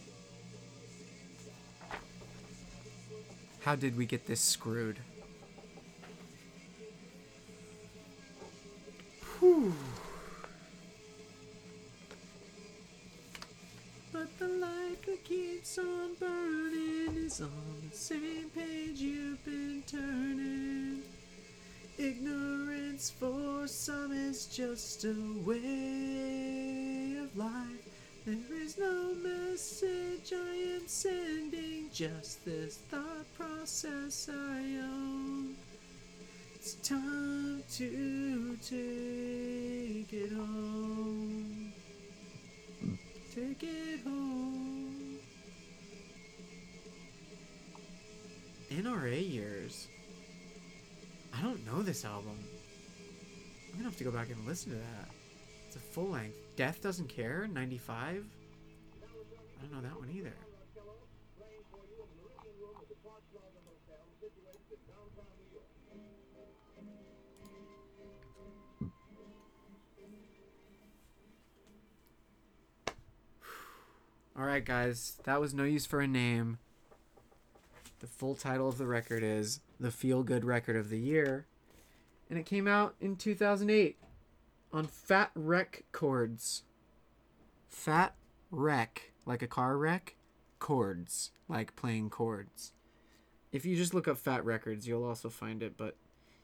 How 3.61 3.77
did 3.77 3.97
we 3.97 4.07
get 4.07 4.27
this 4.27 4.41
screwed? 4.41 4.99
Whew. 9.39 9.73
But 14.13 14.37
the 14.41 14.49
light 14.49 14.84
that 15.07 15.25
keeps 15.25 15.79
on 15.79 16.15
burning 16.19 17.17
is 17.17 17.41
on 17.41 17.51
the 17.91 17.97
same 17.97 18.51
page 18.55 19.01
you've 19.01 19.45
been 19.45 19.83
turning. 19.87 21.03
Ignorance 21.99 23.11
for 23.11 23.67
some 23.67 24.13
is 24.13 24.47
just 24.47 25.05
a 25.05 25.15
way 25.45 27.17
of 27.23 27.37
life. 27.37 27.85
There 28.25 28.57
is 28.63 28.79
no 28.79 29.15
message 29.15 30.33
I 30.33 30.77
am 30.77 30.87
sending, 30.87 31.91
just 31.93 32.45
this 32.45 32.79
thought 32.91 33.27
process 33.37 34.29
I 34.31 34.79
own. 34.83 35.55
It's 36.55 36.75
time 36.77 37.63
to 37.73 38.57
take 38.63 40.13
it 40.13 40.33
home. 40.33 41.73
Take 43.35 43.63
it 43.63 44.01
home. 44.05 44.74
NRA 48.75 49.31
years. 49.31 49.87
I 51.33 51.43
don't 51.43 51.65
know 51.65 51.83
this 51.83 52.05
album. 52.05 52.39
I'm 53.69 53.79
gonna 53.79 53.85
have 53.85 53.99
to 53.99 54.05
go 54.05 54.11
back 54.11 54.31
and 54.31 54.47
listen 54.47 54.73
to 54.73 54.77
that. 54.77 55.09
It's 55.67 55.77
a 55.77 55.79
full 55.79 56.11
length. 56.11 56.37
Death 56.57 56.83
Doesn't 56.83 57.09
Care, 57.09 57.49
95? 57.53 58.25
I 59.01 59.63
don't 59.63 59.73
know 59.73 59.89
that 59.89 59.99
one 59.99 60.11
either. 60.15 60.33
All 74.37 74.45
right, 74.45 74.65
guys, 74.65 75.17
that 75.25 75.41
was 75.41 75.55
No 75.55 75.63
Use 75.63 75.87
for 75.87 76.01
a 76.01 76.09
Name. 76.09 76.59
The 78.05 78.11
full 78.11 78.35
title 78.35 78.69
of 78.69 78.77
the 78.77 78.87
record 78.87 79.23
is 79.23 79.61
The 79.81 79.91
Feel 79.91 80.25
Good 80.25 80.45
Record 80.45 80.77
of 80.77 80.91
the 80.91 80.99
Year, 80.99 81.47
and 82.29 82.39
it 82.39 82.45
came 82.45 82.69
out 82.69 82.97
in 83.01 83.17
2008 83.17 83.97
on 84.75 84.87
Fat 84.87 85.31
Wreck 85.35 85.85
Chords. 85.91 86.65
Fat 87.67 88.15
Wreck, 88.51 89.15
like 89.25 89.41
a 89.41 89.47
car 89.47 89.79
wreck, 89.79 90.17
chords, 90.59 91.31
like 91.49 91.77
playing 91.77 92.11
chords. 92.11 92.75
If 93.53 93.65
you 93.65 93.75
just 93.75 93.95
look 93.95 94.07
up 94.07 94.19
Fat 94.19 94.45
Records, 94.45 94.87
you'll 94.87 95.07
also 95.07 95.31
find 95.31 95.63
it, 95.63 95.79
but 95.79 95.97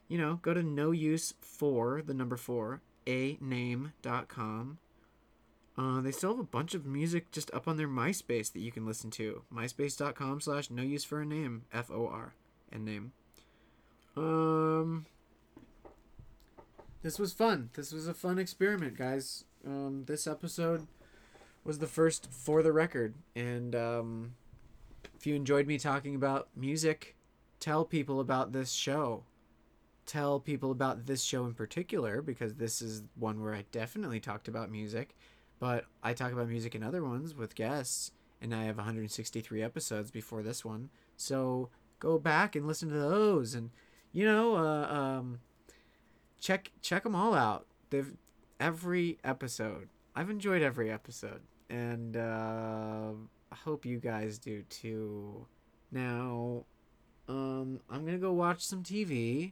you 0.07 0.17
know, 0.17 0.39
go 0.41 0.55
to 0.55 0.63
no 0.63 0.89
use 0.89 1.35
for 1.41 2.01
the 2.01 2.15
number 2.15 2.37
four, 2.37 2.81
a 3.05 3.37
name.com 3.39 4.79
uh, 5.81 5.99
they 6.01 6.11
still 6.11 6.31
have 6.31 6.39
a 6.39 6.43
bunch 6.43 6.75
of 6.75 6.85
music 6.85 7.31
just 7.31 7.51
up 7.53 7.67
on 7.67 7.77
their 7.77 7.87
MySpace 7.87 8.51
that 8.53 8.59
you 8.59 8.71
can 8.71 8.85
listen 8.85 9.09
to. 9.11 9.41
MySpace.com 9.51 10.39
slash 10.39 10.69
no 10.69 10.83
use 10.83 11.03
for 11.03 11.21
a 11.21 11.25
name. 11.25 11.63
F 11.73 11.89
O 11.89 12.07
R 12.07 12.35
and 12.71 12.85
name. 12.85 13.13
Um, 14.15 15.07
this 17.01 17.17
was 17.17 17.33
fun. 17.33 17.71
This 17.73 17.91
was 17.91 18.07
a 18.07 18.13
fun 18.13 18.37
experiment, 18.37 18.95
guys. 18.95 19.45
Um, 19.65 20.03
this 20.05 20.27
episode 20.27 20.85
was 21.63 21.79
the 21.79 21.87
first 21.87 22.31
for 22.31 22.61
the 22.61 22.71
record. 22.71 23.15
And 23.35 23.75
um, 23.75 24.35
if 25.17 25.25
you 25.25 25.33
enjoyed 25.33 25.65
me 25.65 25.79
talking 25.79 26.13
about 26.13 26.49
music, 26.55 27.15
tell 27.59 27.85
people 27.85 28.19
about 28.19 28.51
this 28.51 28.71
show. 28.71 29.23
Tell 30.05 30.39
people 30.39 30.71
about 30.71 31.07
this 31.07 31.23
show 31.23 31.45
in 31.45 31.53
particular 31.53 32.21
because 32.21 32.55
this 32.55 32.81
is 32.81 33.03
one 33.15 33.41
where 33.41 33.55
I 33.55 33.65
definitely 33.71 34.19
talked 34.19 34.47
about 34.47 34.69
music 34.69 35.15
but 35.61 35.85
I 36.01 36.13
talk 36.13 36.33
about 36.33 36.49
music 36.49 36.73
in 36.73 36.81
other 36.81 37.03
ones 37.03 37.35
with 37.35 37.53
guests, 37.53 38.11
and 38.41 38.53
I 38.53 38.63
have 38.63 38.77
163 38.77 39.61
episodes 39.61 40.09
before 40.09 40.41
this 40.41 40.65
one. 40.65 40.89
So 41.15 41.69
go 41.99 42.17
back 42.17 42.55
and 42.55 42.67
listen 42.67 42.89
to 42.89 42.95
those, 42.95 43.53
and 43.53 43.69
you 44.11 44.25
know, 44.25 44.55
uh, 44.55 44.91
um, 44.91 45.39
check 46.41 46.71
check 46.81 47.03
them 47.03 47.15
all 47.15 47.35
out. 47.35 47.67
They've 47.91 48.11
every 48.59 49.19
episode. 49.23 49.89
I've 50.15 50.31
enjoyed 50.31 50.63
every 50.63 50.91
episode, 50.91 51.41
and 51.69 52.17
uh, 52.17 53.11
I 53.51 53.55
hope 53.55 53.85
you 53.85 53.99
guys 53.99 54.39
do 54.39 54.63
too. 54.63 55.45
Now, 55.91 56.65
um, 57.29 57.81
I'm 57.87 58.03
gonna 58.03 58.17
go 58.17 58.33
watch 58.33 58.65
some 58.65 58.81
TV. 58.81 59.51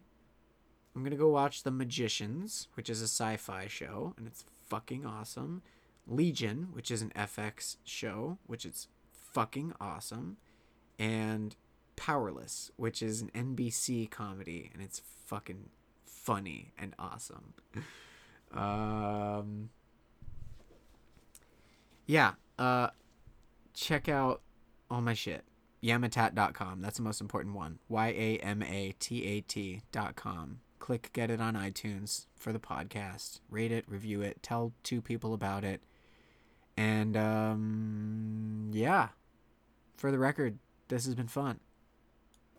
I'm 0.95 1.03
gonna 1.03 1.15
go 1.15 1.29
watch 1.29 1.61
The 1.61 1.71
Magicians, 1.71 2.67
which 2.73 2.89
is 2.89 2.99
a 2.99 3.07
sci-fi 3.07 3.67
show, 3.67 4.15
and 4.17 4.25
it's 4.25 4.43
fucking 4.69 5.05
awesome. 5.05 5.61
Legion, 6.09 6.69
which 6.73 6.91
is 6.91 7.01
an 7.01 7.11
FX 7.15 7.77
show, 7.83 8.37
which 8.47 8.65
is 8.65 8.87
fucking 9.11 9.73
awesome, 9.79 10.37
and 10.97 11.55
Powerless, 11.95 12.71
which 12.77 13.01
is 13.01 13.21
an 13.21 13.29
NBC 13.35 14.09
comedy, 14.09 14.69
and 14.73 14.81
it's 14.81 15.01
fucking 15.25 15.69
funny 16.05 16.71
and 16.77 16.95
awesome. 16.97 17.53
um, 18.53 19.69
yeah, 22.05 22.33
uh, 22.57 22.87
check 23.73 24.07
out 24.07 24.41
all 24.89 25.01
my 25.01 25.13
shit. 25.13 25.43
Yamatat.com. 25.83 26.81
That's 26.81 26.97
the 26.97 27.03
most 27.03 27.21
important 27.21 27.55
one. 27.55 27.79
Y 27.87 28.07
A 28.09 28.37
M 28.37 28.63
A 28.63 28.95
T 28.99 29.25
A 29.25 29.41
T.com. 29.41 30.59
Click 30.79 31.09
get 31.13 31.29
it 31.29 31.41
on 31.41 31.55
iTunes 31.55 32.25
for 32.35 32.53
the 32.53 32.59
podcast. 32.59 33.41
Rate 33.49 33.71
it, 33.71 33.85
review 33.87 34.21
it, 34.21 34.41
tell 34.41 34.73
two 34.83 35.01
people 35.01 35.33
about 35.33 35.63
it. 35.63 35.81
And 36.79 37.17
um, 37.17 38.69
yeah, 38.71 39.09
for 39.97 40.11
the 40.11 40.17
record, 40.17 40.59
this 40.87 41.03
has 41.03 41.13
been 41.13 41.27
fun. 41.27 41.59